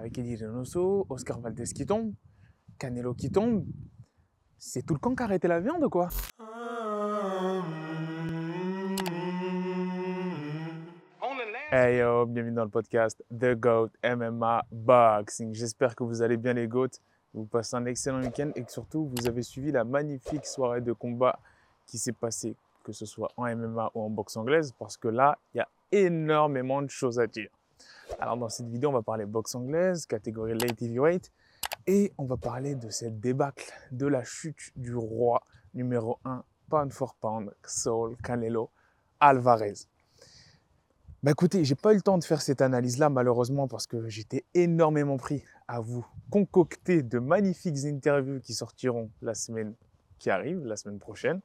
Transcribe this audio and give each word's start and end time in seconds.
avec 0.00 0.16
Eddie 0.16 0.36
Reynoso, 0.36 1.04
Oscar 1.10 1.38
Valdez 1.40 1.64
qui 1.64 1.84
tombe, 1.84 2.14
Canelo 2.78 3.12
qui 3.12 3.30
tombe. 3.30 3.66
C'est 4.58 4.84
tout 4.84 4.94
le 4.94 4.98
camp 4.98 5.14
qui 5.14 5.22
a 5.22 5.26
arrêté 5.26 5.46
la 5.46 5.60
viande, 5.60 5.86
quoi. 5.90 6.08
Hey 11.70 11.98
yo, 11.98 12.24
bienvenue 12.24 12.54
dans 12.54 12.64
le 12.64 12.70
podcast 12.70 13.22
The 13.30 13.54
GOAT 13.54 13.90
MMA 14.02 14.64
Boxing. 14.72 15.54
J'espère 15.54 15.94
que 15.94 16.02
vous 16.02 16.22
allez 16.22 16.38
bien 16.38 16.54
les 16.54 16.66
GOATs, 16.66 17.00
vous 17.34 17.44
passez 17.44 17.76
un 17.76 17.84
excellent 17.84 18.22
week-end 18.22 18.50
et 18.56 18.64
que 18.64 18.72
surtout 18.72 19.04
vous 19.04 19.28
avez 19.28 19.42
suivi 19.42 19.70
la 19.70 19.84
magnifique 19.84 20.46
soirée 20.46 20.80
de 20.80 20.94
combat 20.94 21.38
qui 21.86 21.98
s'est 21.98 22.12
passée, 22.12 22.56
que 22.84 22.92
ce 22.92 23.04
soit 23.04 23.30
en 23.36 23.54
MMA 23.54 23.90
ou 23.94 24.00
en 24.00 24.08
boxe 24.08 24.38
anglaise, 24.38 24.72
parce 24.78 24.96
que 24.96 25.08
là, 25.08 25.38
il 25.54 25.58
y 25.58 25.60
a 25.60 25.68
énormément 25.92 26.80
de 26.80 26.88
choses 26.88 27.20
à 27.20 27.26
dire. 27.26 27.50
Alors 28.18 28.36
dans 28.36 28.48
cette 28.48 28.68
vidéo, 28.68 28.90
on 28.90 28.92
va 28.92 29.02
parler 29.02 29.26
boxe 29.26 29.54
anglaise, 29.54 30.06
catégorie 30.06 30.54
late 30.54 30.80
heavyweight, 30.82 31.32
et 31.86 32.12
on 32.18 32.24
va 32.24 32.36
parler 32.36 32.74
de 32.74 32.90
cette 32.90 33.20
débâcle, 33.20 33.72
de 33.92 34.06
la 34.06 34.24
chute 34.24 34.72
du 34.76 34.94
roi 34.94 35.42
numéro 35.74 36.18
1, 36.24 36.44
pound 36.68 36.92
for 36.92 37.14
pound, 37.14 37.50
Saul 37.64 38.16
Canelo 38.22 38.70
Alvarez. 39.20 39.86
Bah 41.22 41.32
écoutez, 41.32 41.64
j'ai 41.64 41.74
pas 41.74 41.92
eu 41.92 41.96
le 41.96 42.02
temps 42.02 42.16
de 42.16 42.24
faire 42.24 42.40
cette 42.40 42.62
analyse-là 42.62 43.10
malheureusement 43.10 43.68
parce 43.68 43.86
que 43.86 44.08
j'étais 44.08 44.46
énormément 44.54 45.18
pris 45.18 45.44
à 45.68 45.80
vous 45.80 46.06
concocter 46.30 47.02
de 47.02 47.18
magnifiques 47.18 47.84
interviews 47.84 48.40
qui 48.40 48.54
sortiront 48.54 49.10
la 49.20 49.34
semaine 49.34 49.74
qui 50.18 50.30
arrive, 50.30 50.64
la 50.64 50.76
semaine 50.76 50.98
prochaine. 50.98 51.40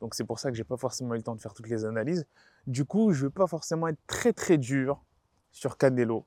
Donc 0.00 0.14
c'est 0.14 0.24
pour 0.24 0.38
ça 0.38 0.50
que 0.50 0.56
j'ai 0.56 0.64
pas 0.64 0.76
forcément 0.76 1.14
eu 1.14 1.18
le 1.18 1.22
temps 1.22 1.34
de 1.34 1.40
faire 1.40 1.52
toutes 1.52 1.68
les 1.68 1.84
analyses. 1.84 2.26
Du 2.66 2.84
coup, 2.84 3.12
je 3.12 3.26
vais 3.26 3.32
pas 3.32 3.46
forcément 3.46 3.88
être 3.88 4.00
très 4.06 4.32
très 4.32 4.56
dur 4.56 5.04
sur 5.50 5.76
Canelo 5.76 6.26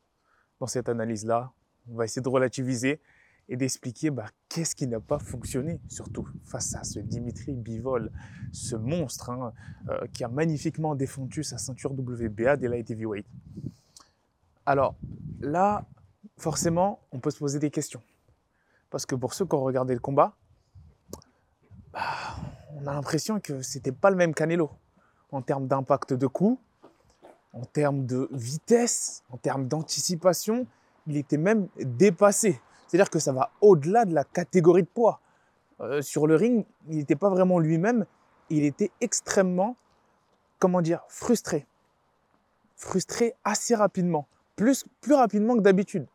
dans 0.59 0.67
cette 0.67 0.89
analyse-là. 0.89 1.51
On 1.89 1.95
va 1.95 2.05
essayer 2.05 2.21
de 2.21 2.29
relativiser 2.29 3.01
et 3.49 3.57
d'expliquer 3.57 4.11
bah, 4.11 4.27
qu'est-ce 4.47 4.75
qui 4.75 4.87
n'a 4.87 4.99
pas 4.99 5.19
fonctionné, 5.19 5.81
surtout 5.87 6.27
face 6.45 6.73
à 6.75 6.83
ce 6.83 6.99
Dimitri 6.99 7.53
Bivol, 7.53 8.11
ce 8.53 8.75
monstre 8.75 9.29
hein, 9.29 9.53
euh, 9.89 10.07
qui 10.13 10.23
a 10.23 10.29
magnifiquement 10.29 10.95
défendu 10.95 11.43
sa 11.43 11.57
ceinture 11.57 11.91
WBA 11.91 12.57
des 12.57 12.67
light 12.67 12.89
heavyweight. 12.89 13.25
Alors 14.65 14.95
là, 15.41 15.85
forcément, 16.37 17.01
on 17.11 17.19
peut 17.19 17.31
se 17.31 17.39
poser 17.39 17.59
des 17.59 17.71
questions. 17.71 18.01
Parce 18.89 19.05
que 19.05 19.15
pour 19.15 19.33
ceux 19.33 19.45
qui 19.45 19.55
ont 19.55 19.63
regardé 19.63 19.93
le 19.93 19.99
combat, 19.99 20.37
bah, 21.91 21.99
on 22.75 22.87
a 22.87 22.93
l'impression 22.93 23.39
que 23.39 23.61
c'était 23.61 23.91
pas 23.91 24.09
le 24.09 24.15
même 24.15 24.33
Canelo 24.33 24.71
en 25.31 25.41
termes 25.41 25.67
d'impact 25.67 26.13
de 26.13 26.27
coup, 26.27 26.59
en 27.53 27.65
termes 27.65 28.05
de 28.05 28.29
vitesse, 28.31 29.23
en 29.29 29.37
termes 29.37 29.67
d'anticipation, 29.67 30.67
il 31.07 31.17
était 31.17 31.37
même 31.37 31.67
dépassé. 31.77 32.59
C'est-à-dire 32.87 33.09
que 33.09 33.19
ça 33.19 33.33
va 33.33 33.51
au-delà 33.61 34.05
de 34.05 34.13
la 34.13 34.23
catégorie 34.23 34.83
de 34.83 34.87
poids. 34.87 35.19
Euh, 35.81 36.01
sur 36.01 36.27
le 36.27 36.35
ring, 36.35 36.65
il 36.89 36.97
n'était 36.97 37.15
pas 37.15 37.29
vraiment 37.29 37.59
lui-même, 37.59 38.05
il 38.49 38.63
était 38.63 38.91
extrêmement, 39.01 39.75
comment 40.59 40.81
dire, 40.81 41.01
frustré. 41.07 41.65
Frustré 42.75 43.33
assez 43.43 43.75
rapidement, 43.75 44.27
plus, 44.55 44.85
plus 45.01 45.13
rapidement 45.13 45.55
que 45.55 45.61
d'habitude. 45.61 46.05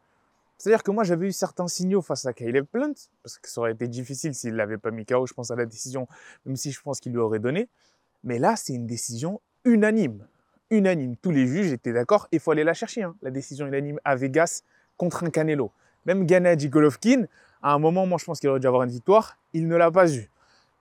C'est-à-dire 0.59 0.83
que 0.83 0.91
moi, 0.91 1.05
j'avais 1.05 1.27
eu 1.27 1.33
certains 1.33 1.69
signaux 1.69 2.01
face 2.01 2.25
à 2.25 2.33
Caleb 2.33 2.65
Plant, 2.65 2.95
parce 3.23 3.39
que 3.39 3.49
ça 3.49 3.61
aurait 3.61 3.73
été 3.73 3.89
difficile 3.89 4.35
s'il 4.35 4.53
ne 4.53 4.57
l'avait 4.57 4.79
pas 4.79 4.91
mis 4.91 5.05
KO, 5.05 5.27
je 5.27 5.35
pense 5.35 5.51
à 5.51 5.57
la 5.57 5.67
décision, 5.67 6.07
même 6.47 6.57
si 6.57 6.73
je 6.73 6.81
pense 6.81 7.01
qu'il 7.01 7.13
lui 7.13 7.19
aurait 7.19 7.41
donné. 7.41 7.69
Mais 8.25 8.39
là, 8.39 8.57
c'est 8.57 8.73
une 8.73 8.87
décision 8.87 9.41
unanime 9.65 10.27
unanime. 10.71 11.17
Tous 11.17 11.31
les 11.31 11.47
juges 11.47 11.73
étaient 11.73 11.93
d'accord 11.93 12.29
il 12.33 12.41
faut 12.41 12.51
aller 12.51 12.65
la 12.65 12.75
chercher. 12.75 13.03
Hein. 13.03 13.15
La 13.23 13.31
décision 13.31 13.67
unanime 13.67 14.01
à 14.05 14.17
Vegas 14.17 14.63
contre 14.97 15.25
un 15.25 15.31
Canelo. 15.31 15.71
Même 16.05 16.29
Gennady 16.29 16.69
Golovkin, 16.69 17.25
à 17.63 17.73
un 17.73 17.79
moment, 17.79 18.07
moi 18.07 18.19
je 18.19 18.25
pense 18.25 18.41
qu'il 18.41 18.49
aurait 18.49 18.61
dû 18.61 18.67
avoir 18.67 18.83
une 18.85 18.91
victoire, 18.91 19.39
il 19.53 19.67
ne 19.67 19.77
l'a 19.77 19.91
pas 19.91 20.13
eu. 20.13 20.31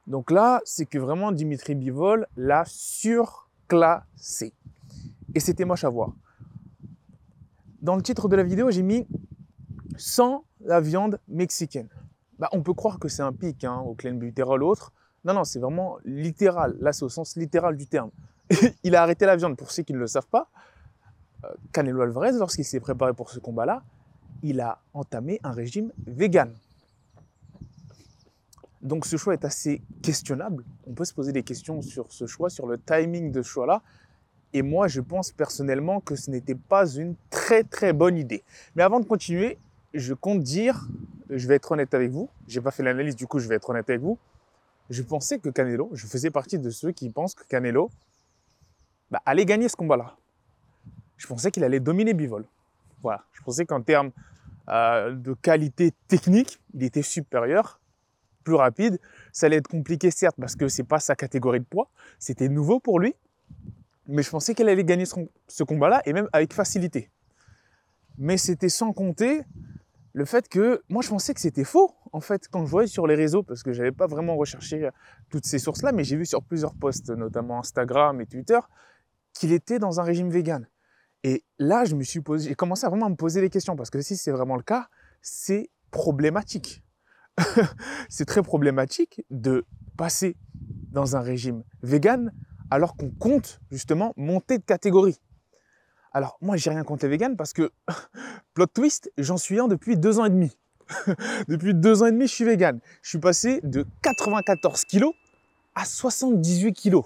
Donc 0.08 0.30
là, 0.30 0.62
c'est 0.66 0.86
que 0.86 1.00
vraiment 1.00 1.32
Dimitri 1.32 1.74
Bivol 1.74 2.28
l'a 2.38 2.64
surclassé. 2.68 4.54
Et 5.34 5.40
c'était 5.40 5.66
moche 5.66 5.84
à 5.84 5.90
voir. 5.90 6.14
Dans 7.82 7.96
le 7.96 8.02
titre 8.02 8.30
de 8.30 8.36
la 8.36 8.44
vidéo, 8.44 8.70
j'ai 8.70 8.84
mis 8.84 9.08
sans 9.98 10.44
la 10.62 10.80
viande 10.80 11.20
mexicaine. 11.28 11.88
Bah, 12.38 12.50
on 12.52 12.62
peut 12.62 12.74
croire 12.74 13.00
que 13.00 13.08
c'est 13.08 13.22
un 13.22 13.34
pic 13.34 13.64
hein, 13.64 13.80
au 13.80 13.96
Clan 13.96 14.14
Butterol 14.14 14.62
ou 14.64 14.68
autre. 14.68 14.92
Non, 15.24 15.34
non, 15.34 15.44
c'est 15.44 15.60
vraiment 15.60 15.98
littéral. 16.06 16.76
Là, 16.80 16.94
c'est 16.94 17.04
au 17.04 17.10
sens 17.10 17.36
littéral 17.36 17.78
du 17.78 17.88
terme. 17.88 18.12
il 18.84 18.96
a 18.96 19.04
arrêté 19.04 19.26
la 19.26 19.36
viande. 19.36 19.58
Pour 19.58 19.72
ceux 19.72 19.84
qui 19.84 19.94
ne 19.94 20.00
le 20.00 20.08
savent 20.08 20.28
pas, 20.28 20.50
euh, 21.44 21.50
Canelo 21.72 22.02
Alvarez, 22.02 22.34
lorsqu'il 22.34 22.66
s'est 22.66 22.80
préparé 22.80 23.14
pour 23.14 23.30
ce 23.30 23.40
combat-là, 23.40 23.84
il 24.44 24.62
a 24.62 24.80
entamé 24.94 25.40
un 25.44 25.52
régime 25.52 25.92
vegan. 26.06 26.54
Donc 28.82 29.06
ce 29.06 29.18
choix 29.18 29.34
est 29.34 29.46
assez 29.46 29.82
questionnable. 30.04 30.64
On 30.86 30.94
peut 30.94 31.06
se 31.06 31.14
poser 31.14 31.32
des 31.32 31.44
questions 31.44 31.82
sur 31.82 32.12
ce 32.12 32.28
choix, 32.28 32.50
sur 32.50 32.68
le 32.68 32.78
timing 32.78 33.32
de 33.32 33.42
ce 33.42 33.50
choix-là. 33.50 33.82
Et 34.54 34.62
moi, 34.62 34.88
je 34.88 35.02
pense 35.02 35.32
personnellement 35.32 36.00
que 36.00 36.16
ce 36.16 36.30
n'était 36.30 36.56
pas 36.56 36.88
une 36.88 37.16
très 37.30 37.64
très 37.64 37.94
bonne 37.94 38.18
idée. 38.18 38.44
Mais 38.76 38.84
avant 38.84 39.00
de 39.00 39.06
continuer, 39.06 39.58
je 39.94 40.14
compte 40.14 40.42
dire, 40.42 40.88
je 41.30 41.48
vais 41.48 41.56
être 41.56 41.72
honnête 41.72 41.94
avec 41.94 42.12
vous, 42.12 42.30
j'ai 42.48 42.62
pas 42.62 42.72
fait 42.72 42.84
l'analyse, 42.84 43.16
du 43.16 43.28
coup 43.28 43.40
je 43.40 43.48
vais 43.48 43.56
être 43.56 43.70
honnête 43.70 43.90
avec 43.90 44.02
vous. 44.02 44.20
Je 44.90 45.02
pensais 45.02 45.40
que 45.40 45.50
Canelo, 45.50 45.90
je 45.94 46.06
faisais 46.06 46.30
partie 46.30 46.60
de 46.60 46.70
ceux 46.70 46.92
qui 46.92 47.10
pensent 47.10 47.34
que 47.34 47.44
Canelo 47.46 47.90
bah, 49.12 49.22
allait 49.26 49.46
gagner 49.46 49.70
ce 49.70 49.76
combat-là. 49.76 50.16
Je 51.18 51.28
pensais 51.28 51.52
qu'il 51.52 51.64
allait 51.64 51.80
dominer 51.80 52.14
Bivol. 52.14 52.46
Voilà. 53.02 53.24
Je 53.34 53.42
pensais 53.42 53.66
qu'en 53.66 53.82
termes 53.82 54.12
euh, 54.70 55.14
de 55.14 55.34
qualité 55.34 55.94
technique, 56.08 56.60
il 56.74 56.84
était 56.84 57.02
supérieur, 57.02 57.80
plus 58.44 58.56
rapide. 58.56 59.00
Ça 59.32 59.46
allait 59.46 59.58
être 59.58 59.68
compliqué, 59.68 60.12
certes, 60.12 60.36
parce 60.40 60.56
que 60.56 60.68
c'est 60.68 60.84
pas 60.84 61.00
sa 61.00 61.16
catégorie 61.16 61.60
de 61.60 61.66
poids. 61.66 61.90
C'était 62.20 62.50
nouveau 62.50 62.80
pour 62.80 63.00
lui. 63.00 63.16
Mais 64.08 64.22
je 64.22 64.30
pensais 64.30 64.54
qu'il 64.54 64.68
allait 64.70 64.84
gagner 64.84 65.06
ce 65.06 65.64
combat-là, 65.64 66.02
et 66.06 66.14
même 66.14 66.30
avec 66.32 66.54
facilité. 66.54 67.10
Mais 68.18 68.38
c'était 68.38 68.70
sans 68.70 68.94
compter 68.94 69.42
le 70.16 70.24
fait 70.24 70.48
que 70.48 70.82
moi 70.88 71.02
je 71.02 71.10
pensais 71.10 71.34
que 71.34 71.42
c'était 71.42 71.66
faux 71.66 71.94
en 72.14 72.22
fait 72.22 72.48
quand 72.50 72.66
je 72.66 72.72
voyais 72.72 72.88
sur 72.88 73.06
les 73.06 73.16
réseaux 73.16 73.44
parce 73.44 73.64
que 73.64 73.74
j'avais 73.74 73.92
pas 73.92 74.08
vraiment 74.08 74.38
recherché 74.38 74.90
toutes 75.30 75.46
ces 75.46 75.60
sources 75.60 75.82
là 75.82 75.92
mais 75.92 76.06
j'ai 76.06 76.16
vu 76.16 76.26
sur 76.26 76.42
plusieurs 76.42 76.74
posts 76.74 77.10
notamment 77.10 77.60
Instagram 77.60 78.22
et 78.22 78.26
Twitter 78.26 78.60
qu'il 79.36 79.52
était 79.52 79.78
dans 79.78 80.00
un 80.00 80.04
régime 80.04 80.32
vegan. 80.32 80.68
Et 81.24 81.44
là, 81.60 81.86
je 81.86 81.96
me 81.96 82.04
suis 82.04 82.22
posé, 82.22 82.50
j'ai 82.50 82.56
commencé 82.56 82.86
à 82.86 82.90
vraiment 82.90 83.10
me 83.10 83.16
poser 83.16 83.42
des 83.42 83.50
questions 83.50 83.76
parce 83.76 83.92
que 83.92 84.02
si 84.02 84.18
c'est 84.18 84.32
vraiment 84.32 84.56
le 84.56 84.64
cas, 84.64 84.88
c'est 85.22 85.70
problématique. 85.92 86.84
c'est 88.10 88.26
très 88.26 88.42
problématique 88.42 89.24
de 89.30 89.66
passer 89.98 90.38
dans 90.92 91.16
un 91.16 91.20
régime 91.20 91.64
vegan 91.84 92.32
alors 92.72 92.96
qu'on 92.96 93.12
compte 93.12 93.60
justement 93.70 94.14
monter 94.18 94.58
de 94.58 94.64
catégorie. 94.64 95.20
Alors 96.12 96.38
moi, 96.42 96.56
j'ai 96.56 96.70
rien 96.70 96.84
contre 96.84 97.06
les 97.06 97.10
véganes 97.10 97.36
parce 97.36 97.54
que 97.54 97.72
plot 98.54 98.68
twist, 98.68 99.12
j'en 99.18 99.38
suis 99.38 99.60
un 99.60 99.68
depuis 99.68 99.98
deux 99.98 100.20
ans 100.20 100.26
et 100.26 100.30
demi. 100.30 100.58
depuis 101.48 101.74
deux 101.74 102.04
ans 102.04 102.06
et 102.06 102.12
demi, 102.12 102.28
je 102.28 102.34
suis 102.34 102.46
vegan. 102.46 102.80
Je 103.02 103.10
suis 103.10 103.20
passé 103.20 103.60
de 103.64 103.86
94 104.02 104.86
kilos 104.86 105.14
à 105.76 105.86
78 105.86 106.74
kilos 106.74 107.06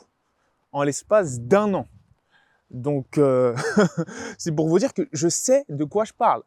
en 0.72 0.84
l'espace 0.84 1.40
d'un 1.40 1.74
an. 1.74 1.88
Donc, 2.72 3.18
euh, 3.18 3.56
c'est 4.38 4.52
pour 4.52 4.68
vous 4.68 4.80
dire 4.80 4.94
que 4.94 5.08
je 5.12 5.28
sais 5.28 5.66
de 5.70 5.84
quoi 5.84 6.06
je 6.06 6.14
parle. 6.14 6.44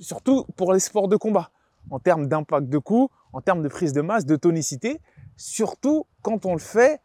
Surtout 0.00 0.44
pour 0.56 0.72
les 0.72 0.80
sports 0.80 1.08
de 1.08 1.16
combat. 1.16 1.50
En 1.90 1.98
termes 1.98 2.26
d'impact 2.26 2.68
de 2.68 2.78
coup, 2.78 3.08
en 3.32 3.40
termes 3.40 3.62
de 3.62 3.68
prise 3.68 3.92
de 3.92 4.00
masse, 4.00 4.26
de 4.26 4.36
tonicité. 4.36 5.00
Surtout 5.36 6.06
quand 6.22 6.44
on 6.46 6.52
le 6.52 6.58
fait, 6.58 7.00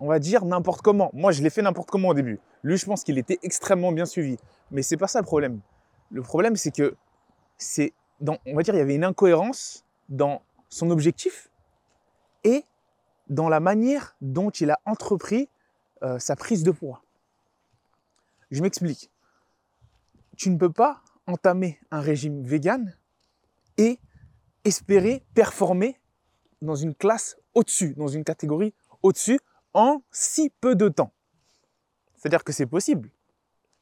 on 0.00 0.06
va 0.06 0.18
dire 0.18 0.44
n'importe 0.44 0.82
comment. 0.82 1.10
Moi, 1.12 1.32
je 1.32 1.42
l'ai 1.42 1.50
fait 1.50 1.62
n'importe 1.62 1.90
comment 1.90 2.08
au 2.08 2.14
début. 2.14 2.40
Lui, 2.62 2.76
je 2.76 2.86
pense 2.86 3.04
qu'il 3.04 3.18
était 3.18 3.38
extrêmement 3.42 3.92
bien 3.92 4.06
suivi. 4.06 4.36
Mais 4.70 4.82
c'est 4.82 4.96
pas 4.96 5.08
ça 5.08 5.20
le 5.20 5.24
problème. 5.24 5.60
Le 6.10 6.22
problème, 6.22 6.56
c'est 6.56 6.70
que 6.70 6.96
c'est 7.56 7.92
dans, 8.20 8.38
on 8.46 8.54
va 8.54 8.62
dire, 8.62 8.74
il 8.74 8.78
y 8.78 8.80
avait 8.80 8.94
une 8.94 9.04
incohérence 9.04 9.84
dans 10.08 10.42
son 10.68 10.90
objectif 10.90 11.50
et 12.44 12.64
dans 13.28 13.48
la 13.48 13.60
manière 13.60 14.16
dont 14.20 14.50
il 14.50 14.70
a 14.70 14.78
entrepris 14.86 15.48
euh, 16.02 16.18
sa 16.18 16.36
prise 16.36 16.62
de 16.62 16.70
poids. 16.70 17.02
Je 18.50 18.62
m'explique. 18.62 19.10
Tu 20.36 20.50
ne 20.50 20.56
peux 20.56 20.72
pas 20.72 21.02
entamer 21.26 21.78
un 21.90 22.00
régime 22.00 22.42
vegan 22.42 22.96
et 23.76 23.98
espérer 24.64 25.24
performer 25.34 26.00
dans 26.62 26.74
une 26.74 26.94
classe 26.94 27.36
au-dessus, 27.54 27.94
dans 27.96 28.08
une 28.08 28.24
catégorie 28.24 28.74
au-dessus, 29.02 29.40
en 29.74 30.02
si 30.10 30.50
peu 30.60 30.74
de 30.74 30.88
temps. 30.88 31.12
C'est-à-dire 32.16 32.42
que 32.42 32.52
c'est 32.52 32.66
possible. 32.66 33.10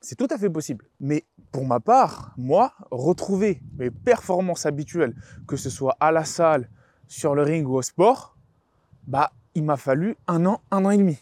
C'est 0.00 0.16
tout 0.16 0.28
à 0.30 0.38
fait 0.38 0.50
possible. 0.50 0.86
Mais 1.00 1.24
pour 1.52 1.64
ma 1.64 1.80
part, 1.80 2.34
moi, 2.36 2.74
retrouver 2.90 3.62
mes 3.78 3.90
performances 3.90 4.66
habituelles, 4.66 5.14
que 5.48 5.56
ce 5.56 5.70
soit 5.70 5.96
à 6.00 6.12
la 6.12 6.24
salle, 6.24 6.70
sur 7.08 7.34
le 7.34 7.42
ring 7.42 7.66
ou 7.66 7.74
au 7.76 7.82
sport, 7.82 8.36
bah, 9.06 9.32
il 9.54 9.64
m'a 9.64 9.76
fallu 9.76 10.16
un 10.26 10.44
an, 10.44 10.60
un 10.70 10.84
an 10.84 10.90
et 10.90 10.98
demi. 10.98 11.18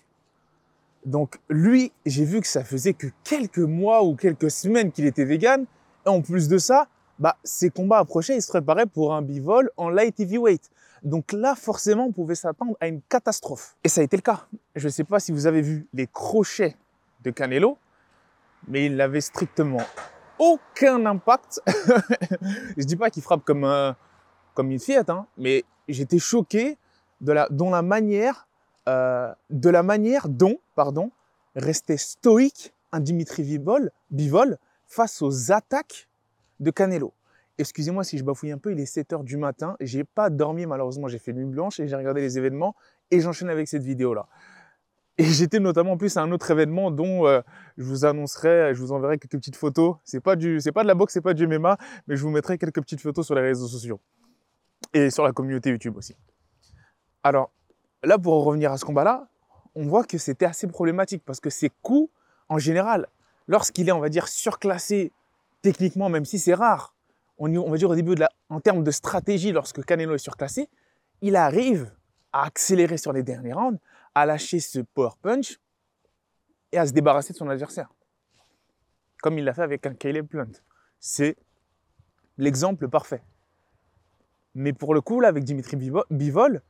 Donc 1.04 1.38
lui, 1.48 1.92
j'ai 2.06 2.24
vu 2.24 2.40
que 2.40 2.46
ça 2.46 2.64
faisait 2.64 2.94
que 2.94 3.08
quelques 3.24 3.58
mois 3.58 4.04
ou 4.04 4.14
quelques 4.14 4.50
semaines 4.50 4.90
qu'il 4.90 5.06
était 5.06 5.24
vegan. 5.24 5.66
Et 6.06 6.08
en 6.08 6.22
plus 6.22 6.48
de 6.48 6.58
ça, 6.58 6.88
bah, 7.18 7.36
ses 7.44 7.70
combats 7.70 7.98
approchaient, 7.98 8.36
il 8.36 8.42
se 8.42 8.48
préparait 8.48 8.86
pour 8.86 9.14
un 9.14 9.22
bivol 9.22 9.70
en 9.76 9.88
light 9.88 10.18
heavyweight. 10.18 10.70
Donc 11.02 11.32
là, 11.32 11.54
forcément, 11.54 12.06
on 12.06 12.12
pouvait 12.12 12.34
s'attendre 12.34 12.76
à 12.80 12.88
une 12.88 13.02
catastrophe. 13.02 13.76
Et 13.84 13.88
ça 13.88 14.00
a 14.00 14.04
été 14.04 14.16
le 14.16 14.22
cas. 14.22 14.46
Je 14.74 14.86
ne 14.86 14.90
sais 14.90 15.04
pas 15.04 15.20
si 15.20 15.32
vous 15.32 15.46
avez 15.46 15.60
vu 15.60 15.86
les 15.92 16.06
crochets 16.06 16.76
de 17.22 17.30
Canelo, 17.30 17.78
mais 18.68 18.86
il 18.86 18.96
n'avait 18.96 19.20
strictement 19.20 19.82
aucun 20.38 21.04
impact. 21.06 21.60
je 22.76 22.84
dis 22.84 22.96
pas 22.96 23.10
qu'il 23.10 23.22
frappe 23.22 23.44
comme, 23.44 23.64
euh, 23.64 23.92
comme 24.54 24.70
une 24.70 24.80
Fiat, 24.80 25.04
hein, 25.08 25.26
mais 25.36 25.64
j'étais 25.88 26.18
choqué 26.18 26.78
de 27.20 27.34
dont 27.50 27.70
la 27.70 27.82
manière, 27.82 28.46
euh, 28.88 29.32
de 29.50 29.70
la 29.70 29.82
manière 29.82 30.28
dont, 30.28 30.58
pardon, 30.75 31.10
restait 31.56 31.96
stoïque 31.96 32.75
un 32.92 33.00
Dimitri 33.00 33.42
Bivol, 34.10 34.58
face 34.86 35.20
aux 35.22 35.50
attaques 35.50 36.08
de 36.60 36.70
Canelo. 36.70 37.12
Excusez-moi 37.58 38.04
si 38.04 38.19
je 38.19 38.25
bafouille 38.25 38.52
un 38.52 38.58
peu, 38.58 38.72
il 38.72 38.78
est 38.78 38.86
7 38.86 39.12
heures 39.12 39.25
du 39.25 39.36
matin. 39.36 39.76
J'ai 39.81 40.04
pas 40.04 40.31
dormi, 40.31 40.66
malheureusement, 40.66 41.08
j'ai 41.08 41.19
fait 41.19 41.32
nuit 41.32 41.44
blanche 41.44 41.81
et 41.81 41.88
j'ai 41.88 41.96
regardé 41.96 42.20
les 42.20 42.38
événements 42.38 42.76
et 43.10 43.20
j'enchaîne 43.20 43.48
avec 43.48 43.66
cette 43.69 43.82
vidéo-là. 43.82 44.26
Et 45.19 45.25
j'étais 45.25 45.60
notamment 45.60 45.92
en 45.92 45.96
plus 45.96 46.16
à 46.16 46.22
un 46.22 46.32
autre 46.32 46.50
événement 46.50 46.90
dont 46.90 47.26
euh, 47.26 47.40
je 47.76 47.84
vous 47.84 48.04
annoncerai, 48.04 48.75
je 48.75 48.81
vous 48.81 48.92
enverrai 48.92 49.19
quelques 49.19 49.36
petites 49.36 49.56
photos. 49.56 49.96
C'est 50.04 50.20
pas 50.20 50.34
du, 50.34 50.60
c'est 50.60 50.72
pas 50.72 50.82
de 50.82 50.88
la 50.88 50.94
boxe, 50.94 51.12
c'est 51.12 51.20
pas 51.20 51.34
du 51.34 51.46
MMA, 51.46 51.78
mais 52.08 52.16
je 52.16 52.22
vous 52.22 52.31
mettrai 52.31 52.58
quelques 52.58 52.81
petites 52.81 53.00
photos 53.00 53.25
sur 53.25 53.34
les 53.34 53.42
réseaux 53.42 53.69
sociaux 53.69 54.00
et 54.92 55.10
sur 55.10 55.25
la 55.25 55.32
communauté 55.32 55.70
YouTube 55.70 55.96
aussi. 55.96 56.16
Alors 57.22 57.50
là, 58.04 58.18
pour 58.18 58.44
revenir 58.44 58.72
à 58.72 58.78
ce 58.78 58.84
combat-là, 58.84 59.28
on 59.74 59.86
voit 59.86 60.04
que 60.04 60.18
c'était 60.18 60.46
assez 60.46 60.66
problématique 60.66 61.22
parce 61.24 61.40
que 61.40 61.50
ses 61.50 61.70
coups, 61.82 62.10
en 62.48 62.58
général, 62.58 63.08
lorsqu'il 63.48 63.88
est, 63.88 63.92
on 63.92 64.00
va 64.00 64.08
dire, 64.08 64.28
surclassé 64.28 65.12
techniquement, 65.62 66.08
même 66.08 66.24
si 66.24 66.38
c'est 66.38 66.54
rare, 66.54 66.94
on, 67.38 67.48
va 67.70 67.76
dire 67.76 67.90
au 67.90 67.94
début 67.94 68.14
de 68.14 68.20
la, 68.20 68.30
en 68.48 68.60
termes 68.60 68.84
de 68.84 68.90
stratégie, 68.90 69.50
lorsque 69.50 69.84
Canelo 69.84 70.14
est 70.14 70.18
surclassé, 70.18 70.68
il 71.20 71.36
arrive 71.36 71.92
à 72.32 72.44
accélérer 72.44 72.96
sur 72.96 73.12
les 73.12 73.22
derniers 73.22 73.52
rounds, 73.52 73.80
à 74.14 74.26
lâcher 74.26 74.60
ce 74.60 74.80
power 74.80 75.10
punch 75.20 75.58
et 76.70 76.78
à 76.78 76.86
se 76.86 76.92
débarrasser 76.92 77.32
de 77.32 77.38
son 77.38 77.48
adversaire. 77.48 77.88
Comme 79.22 79.38
il 79.38 79.44
l'a 79.44 79.54
fait 79.54 79.62
avec 79.62 79.86
un 79.86 79.94
Caleb 79.94 80.26
Plant. 80.26 80.52
C'est 81.00 81.36
l'exemple 82.36 82.88
parfait. 82.88 83.22
Mais 84.54 84.72
pour 84.72 84.94
le 84.94 85.00
coup, 85.00 85.20
là, 85.20 85.28
avec 85.28 85.44
Dimitri 85.44 85.76
Bivol, 86.10 86.62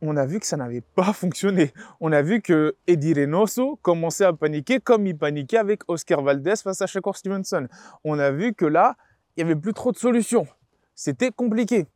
on 0.00 0.16
a 0.16 0.26
vu 0.26 0.40
que 0.40 0.46
ça 0.46 0.56
n'avait 0.56 0.80
pas 0.94 1.12
fonctionné. 1.12 1.72
On 2.00 2.12
a 2.12 2.22
vu 2.22 2.40
que 2.40 2.76
Eddie 2.86 3.14
Reynoso 3.14 3.76
commençait 3.82 4.24
à 4.24 4.32
paniquer 4.32 4.80
comme 4.80 5.06
il 5.06 5.16
paniquait 5.16 5.58
avec 5.58 5.82
Oscar 5.88 6.22
Valdez 6.22 6.54
face 6.62 6.82
à 6.82 6.86
Shakur 6.86 7.16
Stevenson. 7.16 7.68
On 8.04 8.18
a 8.18 8.30
vu 8.30 8.54
que 8.54 8.64
là, 8.64 8.96
il 9.36 9.44
n'y 9.44 9.50
avait 9.50 9.60
plus 9.60 9.72
trop 9.72 9.92
de 9.92 9.98
solutions. 9.98 10.46
C'était 10.94 11.30
compliqué. 11.30 11.86